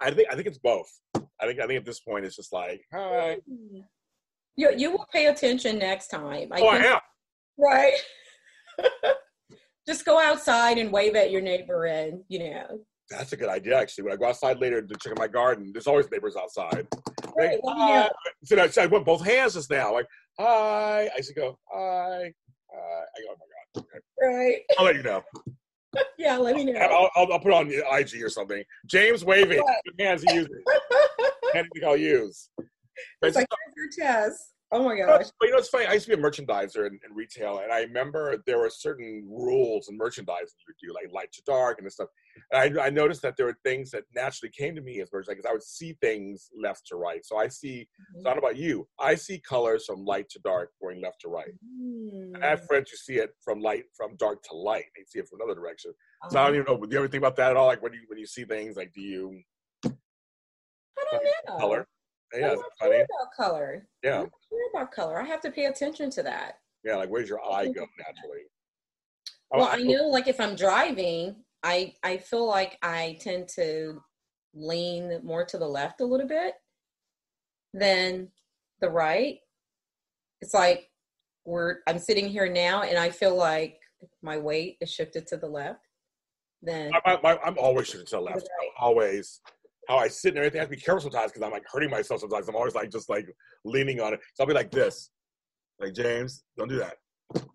I 0.01 0.11
think 0.11 0.27
I 0.31 0.35
think 0.35 0.47
it's 0.47 0.57
both. 0.57 0.89
I 1.15 1.21
think 1.45 1.59
I 1.59 1.67
think 1.67 1.79
at 1.79 1.85
this 1.85 1.99
point 1.99 2.25
it's 2.25 2.35
just 2.35 2.53
like, 2.53 2.81
hi. 2.93 3.37
Mm-hmm. 3.49 3.79
You 4.55 4.71
you 4.77 4.91
will 4.91 5.07
pay 5.11 5.27
attention 5.27 5.79
next 5.79 6.09
time. 6.09 6.49
I 6.51 6.61
Oh, 6.61 6.67
I 6.67 6.77
am. 6.77 6.99
Right. 7.57 7.93
Just 9.87 10.05
go 10.05 10.19
outside 10.19 10.77
and 10.77 10.91
wave 10.91 11.15
at 11.15 11.29
your 11.29 11.41
neighbor 11.41 11.85
and, 11.85 12.21
you 12.29 12.39
know. 12.39 12.79
That's 13.09 13.33
a 13.33 13.37
good 13.37 13.49
idea, 13.49 13.77
actually. 13.77 14.05
When 14.05 14.13
I 14.13 14.15
go 14.15 14.27
outside 14.27 14.59
later 14.59 14.81
to 14.81 14.95
check 14.95 15.11
out 15.11 15.17
my 15.17 15.27
garden, 15.27 15.71
there's 15.73 15.87
always 15.87 16.09
neighbors 16.09 16.37
outside. 16.37 16.87
Right, 17.37 17.59
Like, 17.63 17.77
know. 17.77 18.09
So 18.45 18.57
I, 18.57 18.83
I 18.83 18.85
went 18.87 19.05
both 19.05 19.25
hands 19.25 19.55
just 19.55 19.69
now, 19.69 19.93
like, 19.93 20.07
hi. 20.39 21.09
I 21.15 21.19
to 21.19 21.33
go, 21.33 21.57
hi. 21.69 22.33
hi. 22.71 22.79
I 22.79 23.21
go, 23.21 23.27
oh 23.29 23.35
my 23.39 23.81
God. 23.81 23.85
Okay. 23.85 23.99
Right. 24.21 24.61
I'll 24.79 24.85
let 24.85 24.95
you 24.95 25.03
know. 25.03 25.21
Yeah, 26.17 26.37
let 26.37 26.55
me 26.55 26.63
know. 26.63 26.79
I'll, 26.79 27.09
I'll, 27.15 27.33
I'll 27.33 27.39
put 27.39 27.51
on 27.51 27.67
the 27.67 27.83
IG 27.91 28.23
or 28.23 28.29
something. 28.29 28.63
James 28.87 29.23
waving. 29.23 29.61
Hands 29.99 30.23
he 30.23 30.37
Anything 31.53 31.83
I'll 31.85 31.97
use. 31.97 32.49
But, 32.57 33.27
it's 33.27 33.35
like, 33.35 33.47
here's 33.75 33.97
your 33.97 34.07
test. 34.07 34.53
Oh 34.75 34.83
my 34.85 34.95
but 35.05 35.19
gosh. 35.19 35.29
you 35.43 35.51
know, 35.51 35.57
it's 35.59 35.69
funny. 35.69 35.85
I 35.85 35.93
used 35.93 36.07
to 36.09 36.15
be 36.15 36.19
a 36.19 36.25
merchandiser 36.25 36.87
in, 36.87 36.99
in 37.07 37.13
retail, 37.13 37.59
and 37.59 37.71
I 37.71 37.81
remember 37.81 38.41
there 38.47 38.57
were 38.57 38.71
certain 38.71 39.23
rules 39.29 39.87
in 39.87 39.95
merchandising 39.95 40.47
you 40.47 40.65
would 40.67 40.75
do, 40.81 40.93
like 40.95 41.13
light 41.13 41.31
to 41.33 41.43
dark 41.45 41.77
and 41.77 41.85
this 41.85 41.93
stuff. 41.93 42.07
And 42.51 42.79
I, 42.79 42.87
I 42.87 42.89
noticed 42.89 43.21
that 43.21 43.37
there 43.37 43.45
were 43.45 43.57
things 43.63 43.91
that 43.91 44.05
naturally 44.15 44.51
came 44.51 44.73
to 44.73 44.81
me 44.81 44.99
as 44.99 45.11
merchandisers. 45.11 45.45
I 45.47 45.51
would 45.53 45.61
see 45.61 45.95
things 46.01 46.49
left 46.59 46.87
to 46.87 46.95
right. 46.95 47.23
So 47.23 47.37
I 47.37 47.49
see, 47.49 47.87
it's 48.15 48.23
not 48.23 48.39
about 48.39 48.57
you. 48.57 48.87
I 48.99 49.13
see 49.13 49.37
colors 49.47 49.85
from 49.85 50.05
light 50.05 50.27
to 50.31 50.39
dark 50.39 50.71
going 50.81 51.03
left 51.03 51.21
to 51.21 51.27
right. 51.27 51.53
Hmm. 51.79 52.43
I 52.43 52.47
have 52.47 52.65
friends 52.65 52.89
who 52.89 52.97
see 52.97 53.19
it 53.19 53.29
from 53.43 53.61
light, 53.61 53.83
from 53.95 54.15
dark 54.17 54.41
to 54.49 54.55
light. 54.55 54.85
They 54.95 55.03
see 55.05 55.19
it 55.19 55.29
from 55.29 55.39
another 55.39 55.59
direction. 55.59 55.93
So 56.31 56.39
I 56.39 56.47
don't 56.47 56.55
Um, 56.55 56.61
even 56.61 56.79
know. 56.79 56.83
Do 56.83 56.91
you 56.91 56.97
ever 56.97 57.07
think 57.07 57.21
about 57.21 57.35
that 57.35 57.51
at 57.51 57.57
all? 57.57 57.67
Like 57.67 57.83
when 57.83 57.93
you 57.93 57.99
when 58.07 58.17
you 58.17 58.25
see 58.25 58.43
things, 58.43 58.75
like 58.75 58.91
do 58.91 59.01
you 59.01 59.39
Oh, 61.47 61.53
know. 61.53 61.59
color? 61.59 61.87
Yeah, 62.33 62.47
I'm 62.47 62.53
is 62.53 62.57
not 62.59 62.65
that 62.79 62.85
funny? 62.85 62.95
about 62.95 63.33
color. 63.35 63.87
Yeah, 64.03 64.21
I'm 64.21 64.29
sure 64.49 64.69
about 64.73 64.91
color. 64.91 65.21
I 65.21 65.25
have 65.25 65.41
to 65.41 65.51
pay 65.51 65.65
attention 65.65 66.09
to 66.11 66.23
that. 66.23 66.59
yeah. 66.83 66.95
Like 66.95 67.09
where's 67.09 67.29
your 67.29 67.39
eye 67.43 67.65
go 67.65 67.85
naturally? 67.97 68.43
Oh, 69.51 69.59
Well, 69.59 69.69
I 69.71 69.77
know 69.77 70.07
like 70.07 70.27
if 70.27 70.39
I'm 70.39 70.55
driving, 70.55 71.35
I 71.63 71.93
I 72.03 72.17
feel 72.17 72.47
like 72.47 72.77
I 72.81 73.17
tend 73.21 73.49
to 73.55 74.01
lean 74.55 75.19
more 75.23 75.45
to 75.45 75.57
the 75.57 75.67
left 75.67 76.01
a 76.01 76.05
little 76.05 76.27
bit 76.27 76.53
than 77.73 78.29
the 78.81 78.89
right. 78.89 79.39
It's 80.41 80.53
like 80.53 80.89
we're 81.45 81.77
I'm 81.87 81.99
sitting 81.99 82.27
here 82.29 82.51
now 82.51 82.81
and 82.81 82.97
I 82.97 83.09
feel 83.11 83.35
like 83.35 83.79
my 84.21 84.37
weight 84.37 84.77
is 84.81 84.91
shifted 84.91 85.27
to 85.27 85.37
the 85.37 85.47
left. 85.47 85.87
Then 86.61 86.91
I, 87.05 87.15
I, 87.23 87.37
I'm 87.45 87.57
always 87.57 87.87
shooting 87.87 88.05
to 88.07 88.15
the 88.15 88.21
left. 88.21 88.37
Right. 88.37 88.69
Always. 88.79 89.41
How 89.87 89.97
I 89.97 90.07
sit 90.07 90.29
and 90.29 90.37
everything. 90.37 90.59
I 90.59 90.63
have 90.63 90.69
to 90.69 90.75
be 90.75 90.81
careful 90.81 91.01
sometimes 91.01 91.31
because 91.31 91.45
I'm 91.45 91.51
like 91.51 91.63
hurting 91.71 91.89
myself 91.89 92.21
sometimes. 92.21 92.47
I'm 92.47 92.55
always 92.55 92.75
like 92.75 92.89
just 92.89 93.09
like 93.09 93.27
leaning 93.65 93.99
on 93.99 94.13
it. 94.13 94.21
So 94.33 94.43
I'll 94.43 94.47
be 94.47 94.53
like 94.53 94.71
this, 94.71 95.09
like 95.79 95.93
James, 95.93 96.43
don't 96.57 96.69
do 96.69 96.77
that. 96.77 96.95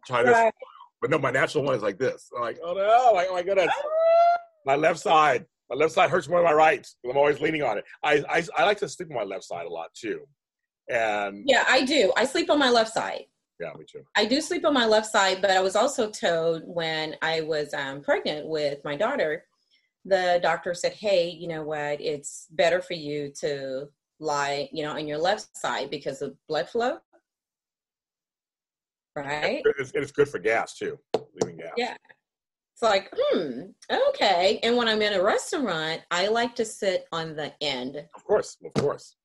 Try 0.06 0.22
this. 0.22 0.32
Right. 0.32 0.52
But 1.00 1.10
no, 1.10 1.18
my 1.18 1.30
natural 1.30 1.64
one 1.64 1.74
is 1.74 1.82
like 1.82 1.98
this. 1.98 2.28
I'm 2.36 2.42
like, 2.42 2.58
oh 2.62 2.74
no, 2.74 3.12
like, 3.14 3.28
oh 3.30 3.34
my 3.34 3.42
goodness. 3.42 3.72
My 4.66 4.76
left 4.76 4.98
side. 5.00 5.46
My 5.70 5.76
left 5.76 5.92
side 5.92 6.10
hurts 6.10 6.28
more 6.28 6.38
than 6.40 6.46
my 6.46 6.52
right. 6.52 6.86
I'm 7.08 7.16
always 7.16 7.40
leaning 7.40 7.62
on 7.62 7.78
it. 7.78 7.84
I, 8.02 8.24
I 8.28 8.42
I 8.56 8.64
like 8.64 8.78
to 8.78 8.88
sleep 8.88 9.10
on 9.10 9.16
my 9.16 9.22
left 9.22 9.44
side 9.44 9.66
a 9.66 9.68
lot 9.68 9.88
too. 9.94 10.20
And 10.88 11.44
Yeah, 11.46 11.64
I 11.68 11.84
do. 11.84 12.12
I 12.16 12.24
sleep 12.24 12.50
on 12.50 12.58
my 12.58 12.70
left 12.70 12.92
side. 12.92 13.24
yeah, 13.60 13.70
me 13.78 13.84
too. 13.90 14.02
I 14.16 14.24
do 14.24 14.40
sleep 14.40 14.64
on 14.64 14.72
my 14.74 14.86
left 14.86 15.06
side, 15.06 15.40
but 15.42 15.50
I 15.50 15.60
was 15.60 15.76
also 15.76 16.10
told 16.10 16.62
when 16.64 17.16
I 17.22 17.42
was 17.42 17.74
um, 17.74 18.00
pregnant 18.00 18.46
with 18.48 18.78
my 18.84 18.96
daughter, 18.96 19.44
the 20.04 20.40
doctor 20.42 20.74
said, 20.74 20.92
"Hey, 20.92 21.28
you 21.30 21.48
know 21.48 21.62
what? 21.62 22.00
It's 22.00 22.46
better 22.50 22.80
for 22.80 22.94
you 22.94 23.32
to 23.40 23.88
lie, 24.20 24.68
you 24.72 24.82
know, 24.84 24.92
on 24.92 25.06
your 25.06 25.18
left 25.18 25.56
side 25.56 25.90
because 25.90 26.22
of 26.22 26.34
blood 26.48 26.68
flow." 26.68 26.98
Right? 29.16 29.62
It's, 29.78 29.92
it's 29.94 30.12
good 30.12 30.28
for 30.28 30.38
gas 30.38 30.76
too. 30.78 30.98
Leaving 31.40 31.56
gas. 31.58 31.72
Yeah. 31.76 31.96
It's 32.74 32.82
like, 32.82 33.12
hmm, 33.16 33.62
okay. 34.10 34.60
And 34.62 34.76
when 34.76 34.86
I'm 34.86 35.02
in 35.02 35.14
a 35.14 35.22
restaurant, 35.22 36.02
I 36.12 36.28
like 36.28 36.54
to 36.54 36.64
sit 36.64 37.06
on 37.10 37.34
the 37.34 37.52
end 37.60 37.96
Of 38.14 38.22
course, 38.22 38.56
of 38.64 38.72
course. 38.80 39.16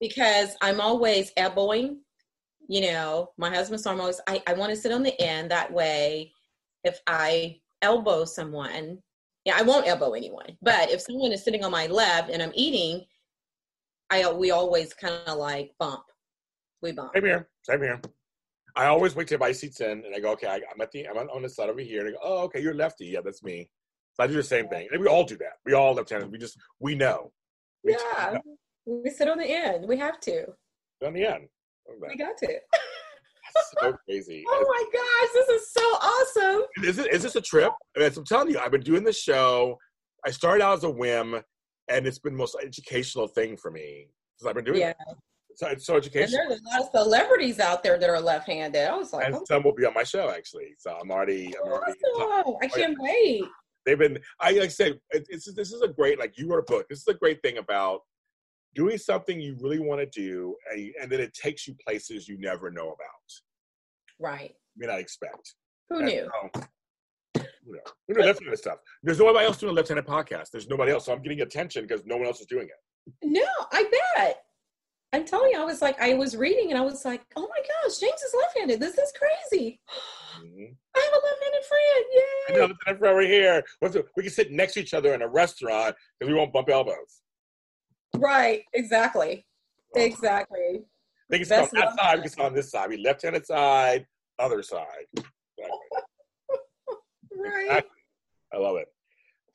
because 0.00 0.56
I'm 0.62 0.80
always 0.80 1.30
elbowing. 1.36 2.00
You 2.66 2.80
know, 2.92 3.32
my 3.36 3.50
husband's 3.50 3.84
always, 3.86 4.22
I, 4.26 4.42
I 4.46 4.54
want 4.54 4.70
to 4.70 4.76
sit 4.76 4.90
on 4.90 5.02
the 5.02 5.20
end. 5.20 5.50
That 5.50 5.70
way, 5.70 6.32
if 6.82 6.98
I 7.06 7.60
elbow 7.82 8.24
someone, 8.24 9.00
yeah, 9.44 9.56
I 9.56 9.62
won't 9.62 9.86
elbow 9.86 10.12
anyone. 10.12 10.56
But 10.62 10.90
if 10.90 11.00
someone 11.00 11.32
is 11.32 11.44
sitting 11.44 11.64
on 11.64 11.70
my 11.70 11.86
left 11.86 12.30
and 12.30 12.42
I'm 12.42 12.52
eating, 12.54 13.04
I 14.10 14.30
we 14.32 14.50
always 14.50 14.94
kind 14.94 15.14
of 15.26 15.38
like 15.38 15.72
bump. 15.78 16.02
We 16.82 16.92
bump. 16.92 17.12
Same 17.14 17.24
here. 17.24 17.48
Same 17.62 17.82
here. 17.82 18.00
I 18.76 18.86
always 18.86 19.14
wait 19.14 19.28
till 19.28 19.38
my 19.38 19.52
seat's 19.52 19.80
in, 19.80 20.04
and 20.04 20.14
I 20.14 20.18
go, 20.18 20.32
okay, 20.32 20.48
I, 20.48 20.54
I'm 20.56 20.80
at 20.80 20.90
the, 20.90 21.06
I'm 21.06 21.16
on 21.16 21.42
the 21.42 21.48
side 21.48 21.68
over 21.68 21.80
here, 21.80 22.00
and 22.00 22.08
I 22.08 22.12
go, 22.12 22.18
oh, 22.22 22.38
okay, 22.44 22.60
you're 22.60 22.74
lefty, 22.74 23.06
yeah, 23.06 23.20
that's 23.24 23.42
me. 23.42 23.70
So 24.14 24.24
I 24.24 24.26
do 24.26 24.34
the 24.34 24.42
same 24.42 24.66
thing, 24.68 24.88
and 24.90 25.00
we 25.00 25.06
all 25.06 25.24
do 25.24 25.36
that. 25.38 25.54
We 25.64 25.74
all 25.74 25.94
left-handed. 25.94 26.30
We 26.30 26.38
just, 26.38 26.58
we 26.80 26.96
know. 26.96 27.32
We 27.84 27.92
Yeah, 27.92 28.38
we 28.84 29.10
sit 29.10 29.28
on 29.28 29.38
the 29.38 29.46
end. 29.46 29.86
We 29.86 29.96
have 29.98 30.18
to. 30.20 30.46
know. 31.00 31.06
On 31.06 31.14
the 31.14 31.24
end. 31.24 31.48
We 31.86 32.16
got 32.16 32.36
to. 32.38 32.58
So 33.80 33.92
crazy. 34.08 34.44
Oh 34.48 34.64
my 34.68 34.84
gosh, 34.92 35.30
this 35.34 35.48
is 35.62 35.72
so 35.72 35.80
awesome. 35.80 36.62
Is 36.84 36.98
it? 36.98 37.12
Is 37.12 37.22
this 37.22 37.36
a 37.36 37.40
trip? 37.40 37.72
I 37.96 38.00
mean, 38.00 38.12
I'm 38.16 38.24
telling 38.24 38.50
you, 38.50 38.58
I've 38.58 38.70
been 38.70 38.82
doing 38.82 39.04
this 39.04 39.20
show. 39.20 39.78
I 40.26 40.30
started 40.30 40.62
out 40.64 40.78
as 40.78 40.84
a 40.84 40.90
whim, 40.90 41.40
and 41.88 42.06
it's 42.06 42.18
been 42.18 42.32
the 42.34 42.38
most 42.38 42.56
educational 42.62 43.28
thing 43.28 43.56
for 43.56 43.70
me 43.70 44.08
because 44.36 44.48
I've 44.48 44.54
been 44.56 44.64
doing 44.64 44.80
Yeah. 44.80 44.90
it. 44.90 44.96
So 45.56 45.68
it's 45.68 45.86
so 45.86 45.94
And 45.94 46.02
educational. 46.04 46.48
there's 46.48 46.60
a 46.60 46.64
lot 46.70 46.80
of 46.80 46.88
celebrities 46.92 47.60
out 47.60 47.82
there 47.84 47.96
that 47.98 48.10
are 48.10 48.20
left-handed. 48.20 48.88
I 48.88 48.96
was 48.96 49.12
like, 49.12 49.26
And 49.26 49.36
oh, 49.36 49.44
some 49.46 49.62
will 49.62 49.74
be 49.74 49.84
on 49.84 49.94
my 49.94 50.02
show 50.02 50.30
actually. 50.30 50.74
So 50.78 50.96
I'm 51.00 51.10
already. 51.12 51.46
I'm 51.46 51.62
oh, 51.68 51.72
already 51.74 51.92
awesome. 52.16 52.56
I 52.60 52.66
oh, 52.66 52.68
can't 52.74 52.96
wait. 52.98 53.44
they've 53.86 53.98
been 53.98 54.18
i 54.40 54.50
like 54.52 54.62
I 54.62 54.68
said 54.68 54.98
it's 55.10 55.52
this 55.54 55.72
is 55.72 55.82
a 55.82 55.88
great 55.88 56.18
like 56.18 56.38
you 56.38 56.48
wrote 56.48 56.60
a 56.60 56.72
book 56.72 56.86
this 56.88 57.00
is 57.00 57.06
a 57.08 57.14
great 57.14 57.40
thing 57.42 57.58
about 57.58 58.00
doing 58.74 58.96
something 58.98 59.40
you 59.40 59.56
really 59.60 59.78
want 59.78 60.00
to 60.00 60.06
do 60.06 60.56
and, 60.72 60.90
and 61.00 61.12
then 61.12 61.20
it 61.20 61.34
takes 61.34 61.68
you 61.68 61.74
places 61.86 62.26
you 62.26 62.38
never 62.38 62.70
know 62.70 62.86
about 62.86 63.28
Right. 64.20 64.54
may 64.76 64.86
not 64.86 65.00
expect 65.00 65.54
Who 65.90 65.98
And 65.98 66.06
knew? 66.06 66.28
so, 66.54 66.62
you 67.66 67.72
know, 67.74 67.80
we 68.08 68.14
do 68.14 68.20
left-handed 68.20 68.58
stuff 68.58 68.78
there's 69.02 69.18
nobody 69.18 69.46
else 69.46 69.58
doing 69.58 69.72
a 69.72 69.74
left-handed 69.74 70.06
podcast 70.06 70.50
there's 70.52 70.68
nobody 70.68 70.92
else 70.92 71.06
so 71.06 71.12
i'm 71.12 71.22
getting 71.22 71.40
attention 71.40 71.86
because 71.86 72.04
no 72.04 72.16
one 72.16 72.26
else 72.26 72.40
is 72.40 72.46
doing 72.46 72.68
it 72.68 73.12
No, 73.22 73.44
I 73.72 73.84
bet. 74.16 74.40
I'm 75.12 75.24
telling 75.24 75.50
you, 75.52 75.60
I 75.60 75.64
was 75.64 75.80
like, 75.80 76.00
I 76.00 76.14
was 76.14 76.36
reading 76.36 76.70
and 76.72 76.78
I 76.78 76.82
was 76.82 77.04
like, 77.04 77.22
oh 77.36 77.42
my 77.48 77.60
gosh, 77.60 77.98
James 77.98 78.20
is 78.20 78.34
left-handed. 78.36 78.80
This 78.80 78.98
is 78.98 79.12
crazy. 79.16 79.80
Mhm. 80.40 80.74
I 80.96 81.00
have 81.00 81.12
a 81.12 81.24
left-handed 81.26 81.64
friend. 81.70 82.04
I 82.08 82.52
Yay. 82.52 82.56
know 82.58 82.66
left-handed 82.66 82.98
friend 82.98 83.16
right 83.18 83.28
here 83.28 83.62
the- 83.82 84.04
we 84.16 84.22
can 84.24 84.32
sit 84.32 84.50
next 84.50 84.72
to 84.74 84.80
each 84.80 84.92
other 84.94 85.14
in 85.14 85.22
a 85.22 85.28
restaurant 85.28 85.94
because 86.18 86.32
we 86.32 86.36
won't 86.38 86.52
bump 86.52 86.68
elbows 86.68 87.20
Right. 88.16 88.64
Exactly. 88.72 89.46
Exactly. 89.94 90.84
They 91.34 91.38
can 91.38 91.46
sit 91.46 91.58
on 91.60 91.68
that 91.74 91.96
side 91.98 92.16
we 92.16 92.22
can 92.22 92.30
sit 92.30 92.40
on 92.44 92.54
this 92.54 92.70
side 92.70 92.88
we 92.88 92.96
left-handed 92.98 93.44
side 93.46 94.06
other 94.38 94.62
side 94.62 95.06
Exactly. 95.16 95.78
Right. 97.36 97.62
Exactly. 97.66 97.90
I 98.52 98.56
love 98.58 98.76
it. 98.76 98.86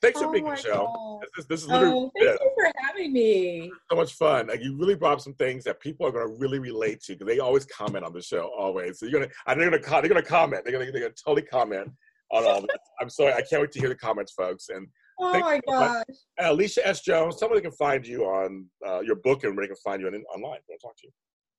Thanks 0.01 0.19
for 0.19 0.27
Oh 0.27 0.31
being 0.31 0.45
on 0.45 0.55
the 0.55 0.61
show. 0.61 1.19
This 1.21 1.43
is, 1.43 1.47
this 1.47 1.61
is 1.63 1.67
literally 1.69 1.93
Oh, 1.95 2.11
thank 2.17 2.29
it. 2.29 2.39
you 2.41 2.51
for 2.55 2.71
having 2.85 3.13
me. 3.13 3.71
so 3.89 3.95
much 3.97 4.13
fun. 4.13 4.47
Like 4.47 4.61
you 4.61 4.77
really 4.77 4.95
brought 4.95 5.13
up 5.13 5.21
some 5.21 5.33
things 5.35 5.63
that 5.65 5.79
people 5.81 6.05
are 6.05 6.11
going 6.11 6.27
to 6.27 6.39
really 6.39 6.59
relate 6.59 7.01
to 7.03 7.13
because 7.13 7.27
they 7.27 7.39
always 7.39 7.65
comment 7.65 8.03
on 8.05 8.13
the 8.13 8.21
show 8.21 8.51
always. 8.57 8.99
So 8.99 9.05
you're 9.05 9.19
gonna, 9.21 9.31
and 9.47 9.59
they're 9.59 9.69
gonna, 9.69 10.01
they're 10.01 10.09
gonna 10.09 10.21
comment. 10.21 10.63
They're 10.63 10.73
gonna, 10.73 10.91
they're 10.91 11.01
gonna 11.01 11.13
totally 11.25 11.45
comment 11.45 11.89
on 12.31 12.45
all 12.45 12.61
this. 12.61 12.69
I'm 13.01 13.09
sorry, 13.09 13.33
I 13.33 13.41
can't 13.41 13.61
wait 13.61 13.71
to 13.73 13.79
hear 13.79 13.89
the 13.89 13.95
comments, 13.95 14.33
folks. 14.33 14.69
And, 14.69 14.87
Oh 15.21 15.37
my 15.37 15.59
so 15.67 15.73
gosh. 15.79 16.03
and 16.37 16.47
Alicia 16.47 16.87
S. 16.87 17.01
Jones, 17.01 17.37
somebody 17.39 17.59
can 17.59 17.71
find 17.73 18.07
you 18.07 18.23
on 18.23 18.65
uh, 18.87 19.01
your 19.01 19.17
book 19.17 19.43
and 19.43 19.53
where 19.55 19.65
they 19.65 19.67
can 19.67 19.75
find 19.83 20.01
you 20.01 20.07
on, 20.07 20.13
online. 20.13 20.23
I 20.35 20.43
want 20.43 20.63
to 20.67 20.77
talk 20.77 20.95
to 20.97 21.07
you. 21.07 21.11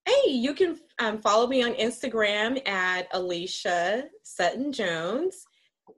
Hey, 0.07 0.31
you 0.31 0.55
can 0.55 0.79
um, 0.99 1.21
follow 1.21 1.47
me 1.47 1.63
on 1.63 1.75
Instagram 1.75 2.67
at 2.69 3.07
Alicia 3.13 4.05
Sutton 4.23 4.73
Jones. 4.73 5.45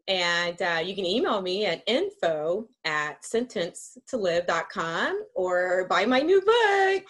And 0.08 0.60
uh, 0.60 0.82
you 0.84 0.94
can 0.94 1.06
email 1.06 1.40
me 1.42 1.66
at 1.66 1.84
info 1.86 2.66
at 2.84 3.22
sentencetolive.com 3.22 5.24
or 5.34 5.86
buy 5.88 6.04
my 6.06 6.18
new 6.20 6.40
book, 6.40 7.04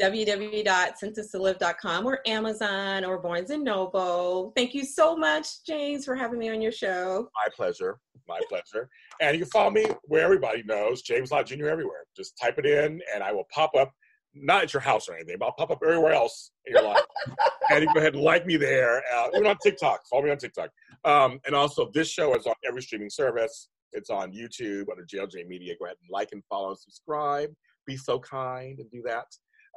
www.sentencetolive.com 0.00 2.06
or 2.06 2.20
Amazon 2.26 3.04
or 3.04 3.18
Barnes 3.18 3.50
& 3.50 3.52
Noble. 3.58 4.52
Thank 4.54 4.72
you 4.74 4.84
so 4.84 5.16
much, 5.16 5.64
James, 5.66 6.04
for 6.04 6.14
having 6.14 6.38
me 6.38 6.48
on 6.50 6.62
your 6.62 6.70
show. 6.70 7.28
My 7.34 7.48
pleasure. 7.54 7.98
My 8.28 8.38
pleasure. 8.48 8.88
And 9.20 9.36
you 9.36 9.42
can 9.42 9.50
follow 9.50 9.70
me 9.70 9.86
where 10.04 10.22
everybody 10.22 10.62
knows, 10.62 11.02
James 11.02 11.32
Lott 11.32 11.46
Jr. 11.46 11.66
everywhere. 11.68 12.04
Just 12.16 12.38
type 12.40 12.58
it 12.58 12.66
in 12.66 13.00
and 13.12 13.24
I 13.24 13.32
will 13.32 13.48
pop 13.52 13.74
up, 13.74 13.92
not 14.34 14.62
at 14.62 14.72
your 14.72 14.80
house 14.80 15.08
or 15.08 15.14
anything, 15.14 15.36
but 15.38 15.46
I'll 15.46 15.52
pop 15.52 15.70
up 15.70 15.80
everywhere 15.84 16.12
else 16.12 16.50
in 16.66 16.74
your 16.74 16.84
life. 16.84 17.02
and 17.70 17.82
you 17.82 17.92
go 17.92 18.00
ahead 18.00 18.14
and 18.14 18.22
like 18.22 18.46
me 18.46 18.56
there. 18.56 19.02
Uh, 19.14 19.28
even 19.34 19.46
on 19.46 19.56
TikTok. 19.62 20.00
Follow 20.10 20.22
me 20.24 20.30
on 20.30 20.38
TikTok. 20.38 20.70
Um, 21.04 21.40
and 21.46 21.54
also, 21.54 21.90
this 21.94 22.08
show 22.10 22.34
is 22.34 22.46
on 22.46 22.54
every 22.66 22.82
streaming 22.82 23.10
service. 23.10 23.68
It's 23.92 24.10
on 24.10 24.32
YouTube 24.32 24.86
under 24.90 25.04
JLJ 25.04 25.46
Media. 25.46 25.74
Go 25.78 25.86
ahead 25.86 25.96
and 26.02 26.10
like 26.10 26.28
and 26.32 26.42
follow 26.48 26.70
and 26.70 26.78
subscribe. 26.78 27.50
Be 27.86 27.96
so 27.96 28.18
kind 28.18 28.78
and 28.78 28.90
do 28.90 29.02
that. 29.06 29.24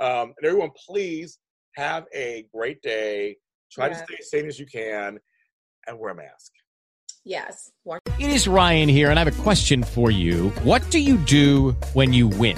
Um, 0.04 0.34
and 0.38 0.46
everyone, 0.46 0.72
please 0.88 1.40
have 1.76 2.06
a 2.14 2.46
great 2.54 2.82
day. 2.82 3.38
Try 3.72 3.88
Yeah. 3.88 3.94
to 3.94 4.00
stay 4.06 4.16
as 4.20 4.30
sane 4.30 4.48
as 4.48 4.60
you 4.60 4.66
can 4.66 5.20
and 5.88 5.98
wear 6.00 6.12
a 6.12 6.16
mask. 6.16 6.52
Yes. 7.24 7.72
It 8.20 8.30
is 8.32 8.48
Ryan 8.48 8.90
here, 8.90 9.10
and 9.12 9.20
I 9.20 9.24
have 9.24 9.40
a 9.40 9.44
question 9.44 9.84
for 9.84 10.10
you. 10.10 10.50
What 10.64 10.90
do 10.90 11.00
you 11.00 11.18
do 11.18 11.72
when 11.94 12.14
you 12.14 12.28
win? 12.28 12.58